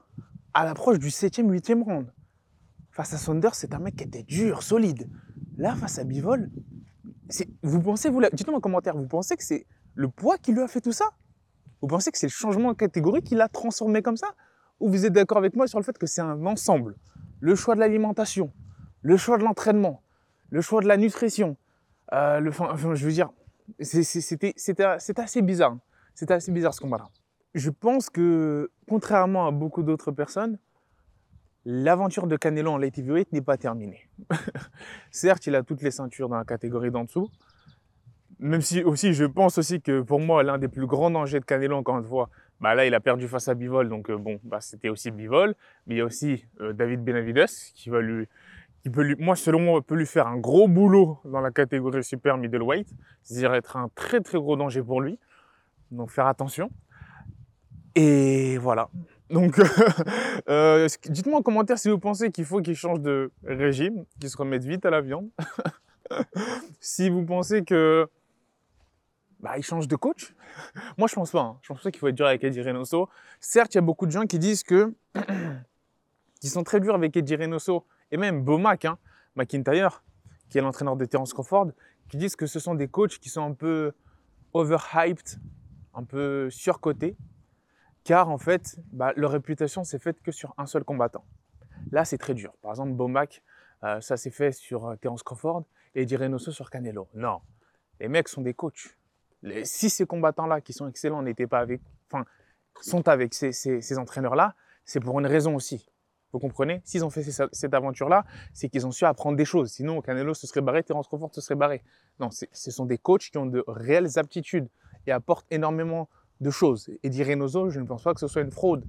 à 0.52 0.64
l'approche 0.64 0.98
du 0.98 1.08
7e, 1.08 1.48
8e 1.48 1.84
round. 1.84 2.12
Face 2.90 3.14
à 3.14 3.18
Saunders, 3.18 3.54
c'est 3.54 3.72
un 3.72 3.78
mec 3.78 3.94
qui 3.94 4.02
était 4.02 4.24
dur, 4.24 4.64
solide. 4.64 5.08
Là, 5.58 5.76
face 5.76 6.00
à 6.00 6.04
Bivol, 6.04 6.50
vous 7.62 7.80
pensez, 7.80 8.10
dites-moi 8.32 8.56
en 8.56 8.60
commentaire, 8.60 8.96
vous 8.96 9.06
pensez 9.06 9.36
que 9.36 9.44
c'est 9.44 9.64
le 9.94 10.08
poids 10.08 10.38
qui 10.38 10.50
lui 10.50 10.60
a 10.60 10.66
fait 10.66 10.80
tout 10.80 10.90
ça? 10.90 11.04
Vous 11.82 11.88
pensez 11.88 12.10
que 12.10 12.18
c'est 12.18 12.26
le 12.26 12.32
changement 12.32 12.72
de 12.72 12.76
catégorie 12.76 13.22
qui 13.22 13.34
l'a 13.34 13.48
transformé 13.48 14.00
comme 14.00 14.16
ça? 14.16 14.28
Ou 14.80 14.88
vous 14.88 15.04
êtes 15.04 15.12
d'accord 15.12 15.38
avec 15.38 15.54
moi 15.54 15.66
sur 15.66 15.78
le 15.78 15.84
fait 15.84 15.98
que 15.98 16.06
c'est 16.06 16.22
un 16.22 16.46
ensemble? 16.46 16.96
Le 17.40 17.54
choix 17.54 17.74
de 17.74 17.80
l'alimentation, 17.80 18.52
le 19.02 19.16
choix 19.16 19.36
de 19.36 19.42
l'entraînement, 19.42 20.02
le 20.48 20.60
choix 20.60 20.80
de 20.80 20.88
la 20.88 20.96
nutrition, 20.96 21.56
euh, 22.12 22.40
le, 22.40 22.50
enfin, 22.50 22.94
je 22.94 23.04
veux 23.04 23.12
dire, 23.12 23.30
c'était 23.80 24.54
assez 25.16 25.42
bizarre. 25.42 25.76
C'était 26.14 26.34
assez 26.34 26.52
bizarre 26.52 26.72
ce 26.72 26.80
combat-là 26.80 27.08
je 27.54 27.70
pense 27.70 28.10
que, 28.10 28.70
contrairement 28.88 29.46
à 29.46 29.50
beaucoup 29.50 29.82
d'autres 29.82 30.10
personnes, 30.10 30.58
l'aventure 31.64 32.26
de 32.26 32.36
Canelo 32.36 32.72
en 32.72 32.78
light 32.78 32.98
heavyweight 32.98 33.32
n'est 33.32 33.42
pas 33.42 33.56
terminée. 33.56 34.08
Certes, 35.10 35.46
il 35.46 35.54
a 35.54 35.62
toutes 35.62 35.82
les 35.82 35.90
ceintures 35.90 36.28
dans 36.28 36.36
la 36.36 36.44
catégorie 36.44 36.90
d'en 36.90 37.04
dessous, 37.04 37.30
même 38.42 38.60
si 38.60 38.82
aussi 38.82 39.14
je 39.14 39.24
pense 39.24 39.56
aussi 39.56 39.80
que 39.80 40.02
pour 40.02 40.20
moi 40.20 40.42
l'un 40.42 40.58
des 40.58 40.68
plus 40.68 40.86
grands 40.86 41.10
dangers 41.10 41.40
de 41.40 41.44
Canelo 41.44 41.76
encore 41.76 41.98
une 41.98 42.04
fois, 42.04 42.28
bah 42.60 42.74
là 42.74 42.84
il 42.84 42.94
a 42.94 43.00
perdu 43.00 43.28
face 43.28 43.48
à 43.48 43.54
Bivol 43.54 43.88
donc 43.88 44.10
euh, 44.10 44.18
bon 44.18 44.40
bah 44.42 44.60
c'était 44.60 44.88
aussi 44.88 45.10
Bivol, 45.10 45.54
mais 45.86 45.94
il 45.94 45.98
y 45.98 46.00
a 46.00 46.04
aussi 46.04 46.44
euh, 46.60 46.72
David 46.72 47.02
Benavides 47.02 47.46
qui 47.74 47.88
va 47.88 48.00
lui 48.00 48.26
qui 48.82 48.90
peut 48.90 49.02
lui, 49.02 49.14
moi 49.18 49.36
selon 49.36 49.60
moi 49.60 49.80
peut 49.80 49.94
lui 49.94 50.06
faire 50.06 50.26
un 50.26 50.36
gros 50.36 50.66
boulot 50.66 51.20
dans 51.24 51.40
la 51.40 51.52
catégorie 51.52 52.02
super 52.02 52.36
middleweight, 52.36 52.88
c'est-à-dire 53.22 53.54
être 53.54 53.76
un 53.76 53.88
très 53.94 54.20
très 54.20 54.38
gros 54.38 54.56
danger 54.56 54.82
pour 54.82 55.00
lui. 55.00 55.18
Donc 55.92 56.10
faire 56.10 56.26
attention. 56.26 56.68
Et 57.94 58.58
voilà. 58.58 58.88
Donc, 59.30 59.60
euh, 60.48 60.88
dites-moi 61.08 61.38
en 61.38 61.42
commentaire 61.42 61.78
si 61.78 61.88
vous 61.88 61.98
pensez 61.98 62.30
qu'il 62.30 62.44
faut 62.44 62.60
qu'il 62.60 62.74
change 62.74 63.00
de 63.00 63.30
régime, 63.44 64.04
qu'il 64.18 64.28
se 64.28 64.36
remette 64.36 64.64
vite 64.64 64.84
à 64.84 64.90
la 64.90 65.00
viande. 65.00 65.28
si 66.80 67.08
vous 67.08 67.24
pensez 67.24 67.62
que 67.62 68.08
bah, 69.42 69.58
il 69.58 69.62
change 69.62 69.88
de 69.88 69.96
coach. 69.96 70.34
Moi, 70.98 71.08
je 71.08 71.14
pense 71.14 71.32
pas. 71.32 71.40
Hein. 71.40 71.58
Je 71.62 71.68
pense 71.68 71.82
pas 71.82 71.90
qu'il 71.90 71.98
faut 71.98 72.08
être 72.08 72.14
dur 72.14 72.26
avec 72.26 72.42
Eddie 72.44 72.62
Reynoso. 72.62 73.08
Certes, 73.40 73.74
il 73.74 73.78
y 73.78 73.80
a 73.80 73.82
beaucoup 73.82 74.06
de 74.06 74.12
gens 74.12 74.26
qui 74.26 74.38
disent 74.38 74.62
que 74.62 74.94
qui 76.40 76.48
sont 76.48 76.64
très 76.64 76.80
durs 76.80 76.94
avec 76.94 77.16
Eddie 77.16 77.36
Reynoso 77.36 77.84
et 78.10 78.16
même 78.16 78.42
Bomac, 78.42 78.84
hein, 78.84 78.98
McIntyre, 79.36 80.02
qui 80.48 80.58
est 80.58 80.60
l'entraîneur 80.60 80.96
de 80.96 81.04
Terence 81.04 81.32
Crawford, 81.32 81.72
qui 82.08 82.16
disent 82.16 82.36
que 82.36 82.46
ce 82.46 82.60
sont 82.60 82.74
des 82.74 82.88
coachs 82.88 83.18
qui 83.18 83.28
sont 83.28 83.42
un 83.42 83.54
peu 83.54 83.92
overhyped, 84.52 85.40
un 85.94 86.04
peu 86.04 86.50
surcotés, 86.50 87.16
car 88.04 88.28
en 88.28 88.38
fait, 88.38 88.78
bah, 88.92 89.12
leur 89.16 89.30
réputation 89.32 89.84
s'est 89.84 89.98
faite 89.98 90.20
que 90.22 90.32
sur 90.32 90.54
un 90.58 90.66
seul 90.66 90.84
combattant. 90.84 91.24
Là, 91.90 92.04
c'est 92.04 92.18
très 92.18 92.34
dur. 92.34 92.52
Par 92.60 92.72
exemple, 92.72 92.92
Bomac, 92.92 93.42
euh, 93.84 94.00
ça 94.00 94.16
s'est 94.16 94.30
fait 94.30 94.52
sur 94.52 94.86
euh, 94.86 94.96
Terence 94.96 95.22
Crawford 95.22 95.64
et 95.94 96.02
Eddie 96.02 96.16
Reynoso 96.16 96.52
sur 96.52 96.70
Canelo. 96.70 97.08
Non, 97.14 97.40
les 97.98 98.08
mecs 98.08 98.28
sont 98.28 98.42
des 98.42 98.54
coachs. 98.54 98.96
Si 99.64 99.90
ces 99.90 100.06
combattants-là, 100.06 100.60
qui 100.60 100.72
sont 100.72 100.88
excellents, 100.88 101.22
n'étaient 101.22 101.46
pas 101.46 101.60
avec, 101.60 101.80
enfin, 102.10 102.24
sont 102.80 103.08
avec 103.08 103.34
ces 103.34 103.98
entraîneurs-là, 103.98 104.54
c'est 104.84 105.00
pour 105.00 105.18
une 105.20 105.26
raison 105.26 105.54
aussi. 105.54 105.88
Vous 106.32 106.38
comprenez? 106.38 106.80
S'ils 106.84 107.04
ont 107.04 107.10
fait 107.10 107.22
cette 107.22 107.74
aventure-là, 107.74 108.24
c'est 108.54 108.70
qu'ils 108.70 108.86
ont 108.86 108.90
su 108.90 109.04
apprendre 109.04 109.36
des 109.36 109.44
choses. 109.44 109.70
Sinon, 109.70 110.00
Canelo 110.00 110.32
se 110.32 110.46
serait 110.46 110.62
barré, 110.62 110.82
Terence 110.82 111.06
Crawford 111.06 111.34
se 111.34 111.42
serait 111.42 111.56
barré. 111.56 111.82
Non, 112.20 112.30
ce 112.30 112.70
sont 112.70 112.86
des 112.86 112.96
coachs 112.96 113.30
qui 113.30 113.36
ont 113.36 113.44
de 113.44 113.62
réelles 113.66 114.18
aptitudes 114.18 114.68
et 115.06 115.12
apportent 115.12 115.46
énormément 115.50 116.08
de 116.40 116.50
choses. 116.50 116.90
Eddie 117.02 117.22
Reynoso, 117.22 117.68
je 117.68 117.80
ne 117.80 117.86
pense 117.86 118.02
pas 118.02 118.14
que 118.14 118.20
ce 118.20 118.28
soit 118.28 118.40
une 118.40 118.50
fraude. 118.50 118.86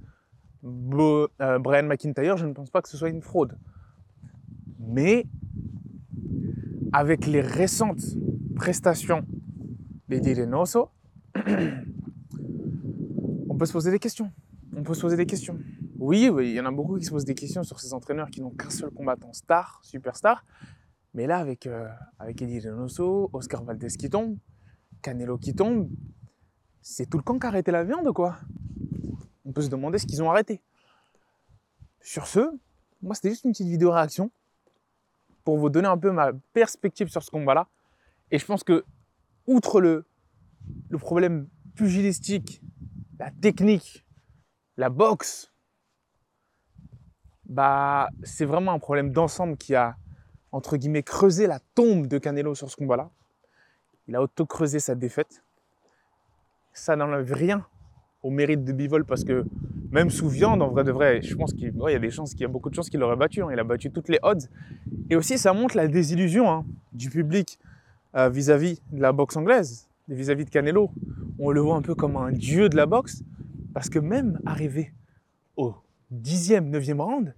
Euh, 0.64 1.58
Brian 1.58 1.82
McIntyre, 1.82 2.38
je 2.38 2.46
ne 2.46 2.54
pense 2.54 2.70
pas 2.70 2.80
que 2.80 2.88
ce 2.88 2.96
soit 2.96 3.10
une 3.10 3.20
fraude. 3.20 3.58
Mais 4.78 5.26
avec 6.94 7.26
les 7.26 7.42
récentes 7.42 8.02
prestations 8.56 9.26
d'Eddie 10.08 10.34
Reynoso, 10.34 10.90
on 13.48 13.56
peut 13.56 13.66
se 13.66 13.72
poser 13.72 13.90
des 13.90 13.98
questions. 13.98 14.30
On 14.76 14.82
peut 14.82 14.94
se 14.94 15.00
poser 15.00 15.16
des 15.16 15.26
questions. 15.26 15.58
Oui, 15.98 16.30
il 16.38 16.52
y 16.52 16.60
en 16.60 16.66
a 16.66 16.70
beaucoup 16.70 16.98
qui 16.98 17.04
se 17.04 17.10
posent 17.10 17.24
des 17.24 17.34
questions 17.34 17.62
sur 17.62 17.80
ces 17.80 17.94
entraîneurs 17.94 18.28
qui 18.30 18.40
n'ont 18.40 18.50
qu'un 18.50 18.70
seul 18.70 18.90
combattant 18.90 19.32
star, 19.32 19.80
superstar. 19.82 20.44
Mais 21.14 21.26
là, 21.26 21.38
avec, 21.38 21.66
euh, 21.66 21.88
avec 22.18 22.42
Eddie 22.42 22.60
Reynoso, 22.60 23.30
Oscar 23.32 23.62
Valdez 23.62 23.88
qui 23.88 24.10
tombe, 24.10 24.36
Canelo 25.00 25.38
qui 25.38 25.54
tombe, 25.54 25.88
c'est 26.82 27.08
tout 27.08 27.16
le 27.16 27.22
camp 27.22 27.38
qui 27.38 27.46
a 27.46 27.48
arrêté 27.48 27.70
la 27.70 27.84
viande, 27.84 28.12
quoi. 28.12 28.36
On 29.44 29.52
peut 29.52 29.62
se 29.62 29.68
demander 29.68 29.98
ce 29.98 30.06
qu'ils 30.06 30.22
ont 30.22 30.30
arrêté. 30.30 30.60
Sur 32.00 32.26
ce, 32.26 32.40
moi, 33.00 33.14
c'était 33.14 33.30
juste 33.30 33.44
une 33.44 33.52
petite 33.52 33.68
vidéo 33.68 33.90
réaction 33.90 34.30
pour 35.44 35.58
vous 35.58 35.70
donner 35.70 35.88
un 35.88 35.98
peu 35.98 36.10
ma 36.10 36.32
perspective 36.52 37.08
sur 37.08 37.22
ce 37.22 37.30
combat-là. 37.30 37.68
Et 38.30 38.38
je 38.38 38.44
pense 38.44 38.64
que, 38.64 38.84
outre 39.46 39.80
le, 39.80 40.06
problème 40.98 41.48
pugilistique, 41.74 42.62
la 43.18 43.30
technique, 43.30 44.06
la 44.76 44.90
boxe, 44.90 45.52
bah, 47.46 48.08
c'est 48.22 48.44
vraiment 48.44 48.72
un 48.72 48.78
problème 48.78 49.10
d'ensemble 49.10 49.56
qui 49.56 49.74
a, 49.74 49.96
entre 50.52 50.76
guillemets, 50.76 51.02
creusé 51.02 51.46
la 51.46 51.58
tombe 51.74 52.06
de 52.06 52.18
Canelo 52.18 52.54
sur 52.54 52.70
ce 52.70 52.76
combat-là. 52.76 53.10
Il 54.06 54.16
a 54.16 54.22
auto-creusé 54.22 54.78
sa 54.78 54.94
défaite. 54.94 55.44
Ça 56.72 56.96
n'enlève 56.96 57.32
rien 57.32 57.66
au 58.22 58.30
mérite 58.30 58.64
de 58.64 58.72
Bivol 58.72 59.04
parce 59.04 59.24
que 59.24 59.44
même 59.90 60.10
sous 60.10 60.28
viande, 60.28 60.62
en 60.62 60.68
vrai 60.68 60.82
de 60.82 60.90
vrai, 60.90 61.22
je 61.22 61.34
pense 61.36 61.52
qu'il 61.52 61.72
y 61.72 61.94
a 61.94 61.98
des 61.98 62.10
chances, 62.10 62.32
qu'il 62.32 62.40
y 62.40 62.44
a 62.44 62.48
beaucoup 62.48 62.70
de 62.70 62.74
chances 62.74 62.90
qu'il 62.90 63.00
l'aurait 63.00 63.16
battu. 63.16 63.42
Hein. 63.42 63.48
Il 63.52 63.58
a 63.58 63.64
battu 63.64 63.90
toutes 63.92 64.08
les 64.08 64.18
odds. 64.22 64.48
Et 65.10 65.16
aussi, 65.16 65.38
ça 65.38 65.52
montre 65.52 65.76
la 65.76 65.86
désillusion 65.86 66.50
hein, 66.50 66.66
du 66.92 67.10
public 67.10 67.58
euh, 68.16 68.28
vis-à-vis 68.28 68.80
de 68.92 69.00
la 69.00 69.12
boxe 69.12 69.36
anglaise, 69.36 69.88
vis-à-vis 70.08 70.42
-vis 70.42 70.46
de 70.46 70.50
Canelo. 70.50 70.90
On 71.38 71.50
le 71.50 71.60
voit 71.60 71.76
un 71.76 71.82
peu 71.82 71.94
comme 71.94 72.16
un 72.16 72.32
dieu 72.32 72.68
de 72.68 72.76
la 72.76 72.86
boxe 72.86 73.22
parce 73.72 73.88
que 73.88 73.98
même 73.98 74.38
arrivé 74.46 74.92
au 75.56 75.74
dixième, 76.10 76.70
neuvième 76.70 77.00
round, 77.00 77.34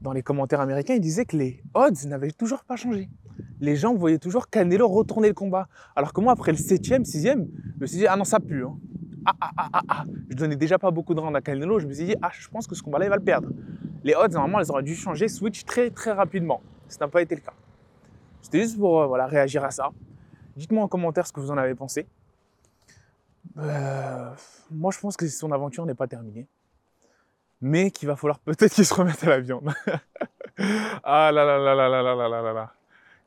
dans 0.00 0.12
les 0.12 0.22
commentaires 0.22 0.60
américains, 0.60 0.94
ils 0.94 1.00
disaient 1.00 1.24
que 1.24 1.36
les 1.36 1.62
odds 1.74 2.06
n'avaient 2.06 2.30
toujours 2.30 2.64
pas 2.64 2.76
changé. 2.76 3.08
Les 3.60 3.76
gens 3.76 3.94
voyaient 3.94 4.18
toujours 4.18 4.48
Canelo 4.48 4.88
retourner 4.88 5.28
le 5.28 5.34
combat. 5.34 5.68
Alors 5.94 6.12
que 6.12 6.20
moi, 6.20 6.32
après 6.32 6.52
le 6.52 6.58
septième, 6.58 7.04
sixième, 7.04 7.48
je 7.76 7.80
me 7.80 7.86
suis 7.86 7.98
dit, 7.98 8.06
ah 8.06 8.16
non, 8.16 8.24
ça 8.24 8.40
pue. 8.40 8.64
Hein. 8.64 8.78
Ah, 9.24 9.34
ah, 9.40 9.50
ah, 9.56 9.68
ah, 9.72 9.82
ah. 9.88 10.04
Je 10.30 10.36
donnais 10.36 10.56
déjà 10.56 10.78
pas 10.78 10.90
beaucoup 10.90 11.14
de 11.14 11.20
rounds 11.20 11.36
à 11.36 11.40
Canelo. 11.40 11.78
Je 11.78 11.86
me 11.86 11.92
suis 11.92 12.06
dit, 12.06 12.14
ah, 12.22 12.30
je 12.38 12.48
pense 12.48 12.66
que 12.66 12.74
ce 12.74 12.82
combat-là, 12.82 13.06
il 13.06 13.08
va 13.08 13.16
le 13.16 13.24
perdre. 13.24 13.48
Les 14.04 14.14
odds, 14.14 14.32
normalement, 14.32 14.60
elles 14.60 14.70
auraient 14.70 14.82
dû 14.82 14.94
changer, 14.94 15.28
switch 15.28 15.64
très, 15.64 15.90
très 15.90 16.12
rapidement. 16.12 16.60
Ça 16.88 17.04
n'a 17.04 17.08
pas 17.08 17.22
été 17.22 17.34
le 17.34 17.40
cas. 17.40 17.54
C'était 18.46 18.62
juste 18.62 18.78
pour 18.78 19.00
euh, 19.00 19.06
voilà, 19.06 19.26
réagir 19.26 19.64
à 19.64 19.70
ça. 19.70 19.90
Dites-moi 20.56 20.84
en 20.84 20.88
commentaire 20.88 21.26
ce 21.26 21.32
que 21.32 21.40
vous 21.40 21.50
en 21.50 21.58
avez 21.58 21.74
pensé. 21.74 22.06
Euh, 23.58 24.30
moi, 24.70 24.92
je 24.92 25.00
pense 25.00 25.16
que 25.16 25.26
son 25.26 25.50
aventure 25.50 25.84
n'est 25.84 25.94
pas 25.94 26.06
terminée 26.06 26.46
mais 27.60 27.90
qu'il 27.90 28.08
va 28.08 28.16
falloir 28.16 28.38
peut-être 28.38 28.72
qu'il 28.72 28.84
se 28.84 28.94
remette 28.94 29.22
à 29.24 29.30
la 29.30 29.40
viande. 29.40 29.72
ah 31.04 31.30
là 31.32 31.44
là 31.44 31.58
là 31.58 31.74
là 31.74 31.88
là 31.88 32.02
là 32.02 32.14
là 32.14 32.28
là 32.28 32.42
là 32.42 32.52
là. 32.52 32.72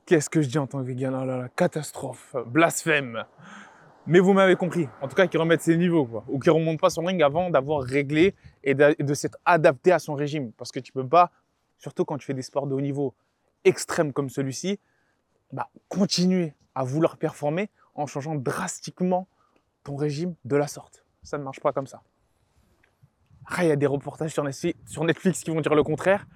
Qu'est-ce 0.05 0.29
que 0.29 0.41
je 0.41 0.49
dis 0.49 0.58
en 0.58 0.67
tant 0.67 0.79
que 0.79 0.88
vegan? 0.88 1.13
Oh 1.15 1.25
là 1.25 1.38
là, 1.38 1.49
catastrophe, 1.49 2.36
blasphème. 2.47 3.25
Mais 4.08 4.19
vous 4.19 4.34
m'avez 4.34 4.55
compris. 4.55 4.88
En 5.01 5.08
tout 5.08 5.15
cas, 5.15 5.27
qu'il 5.27 5.39
remette 5.39 5.62
ses 5.62 5.77
niveaux, 5.77 6.05
quoi. 6.05 6.23
Ou 6.27 6.39
qu'il 6.39 6.51
remonte 6.51 6.79
pas 6.79 6.89
son 6.89 7.03
ring 7.03 7.21
avant 7.21 7.51
d'avoir 7.51 7.84
réglé 7.84 8.34
et 8.63 8.73
de, 8.73 9.13
s'être 9.13 9.38
adapté 9.45 9.91
à 9.91 9.99
son 9.99 10.15
régime. 10.15 10.51
Parce 10.53 10.71
que 10.71 10.79
tu 10.79 10.91
peux 10.91 11.08
pas, 11.08 11.32
surtout 11.77 12.05
quand 12.05 12.17
tu 12.17 12.25
fais 12.25 12.34
des 12.34 12.41
sports 12.41 12.65
de 12.65 12.73
haut 12.73 12.82
niveau 12.82 13.13
extrêmes 13.65 14.13
comme 14.13 14.29
celui-ci, 14.29 14.79
bah, 15.52 15.70
continuer 15.88 16.54
à 16.76 16.84
vouloir 16.84 17.18
performer 17.18 17.70
en 17.96 18.06
changeant 18.08 18.36
drastiquement 18.36 19.28
ton 19.84 19.96
régime 19.96 20.36
de 20.46 20.56
la 20.56 20.68
sorte. 20.68 21.04
Ça 21.24 21.38
ne 21.38 21.44
marche 21.44 21.60
pas 21.60 21.74
comme 21.74 21.88
ça. 21.88 22.02
Ah, 23.46 23.64
il 23.64 23.68
y 23.68 23.72
a 23.72 23.76
des 23.76 23.88
reportages 23.88 24.32
sur 24.32 24.44
Netflix, 24.44 25.44
qui 25.44 25.50
vont 25.50 25.62
dire 25.62 25.74
le 25.74 25.84
contraire. 25.84 26.28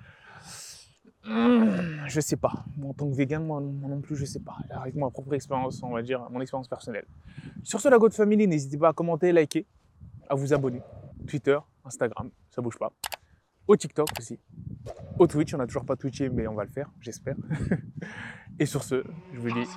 Hmm, 1.26 2.06
je 2.08 2.20
sais 2.20 2.36
pas. 2.36 2.66
En 2.84 2.94
tant 2.94 3.10
que 3.10 3.16
vegan, 3.16 3.46
moi, 3.46 3.62
non 3.62 4.02
plus, 4.02 4.16
je 4.16 4.26
sais 4.26 4.40
pas. 4.40 4.58
Avec 4.72 4.96
ma 4.96 5.10
propre 5.10 5.34
expérience, 5.34 5.82
on 5.84 5.92
va 5.92 6.02
dire, 6.02 6.28
mon 6.30 6.42
expérience 6.42 6.68
personnelle. 6.68 7.06
Sur 7.64 7.80
ce, 7.80 7.88
la 7.88 7.98
God 7.98 8.14
Family, 8.14 8.48
n'hésitez 8.48 8.78
pas 8.78 8.90
à 8.90 8.94
commenter, 8.94 9.32
liker, 9.32 9.66
à 10.28 10.36
vous 10.36 10.54
abonner. 10.54 10.82
Twitter, 11.28 11.58
Instagram, 11.86 12.30
ça 12.50 12.62
bouge 12.62 12.78
pas. 12.78 12.92
Au 13.68 13.76
TikTok 13.76 14.08
aussi. 14.20 14.40
Au 15.20 15.28
Twitch, 15.28 15.54
on 15.54 15.58
n'a 15.58 15.68
toujours 15.68 15.86
pas 15.86 15.96
Twitché, 15.96 16.30
mais 16.30 16.48
on 16.48 16.54
va 16.54 16.64
le 16.64 16.70
faire, 16.70 16.90
j'espère. 17.00 17.36
Et 18.60 18.66
sur 18.66 18.84
ce, 18.84 19.04
je 19.34 19.40
vous 19.40 19.52
dis. 19.52 19.68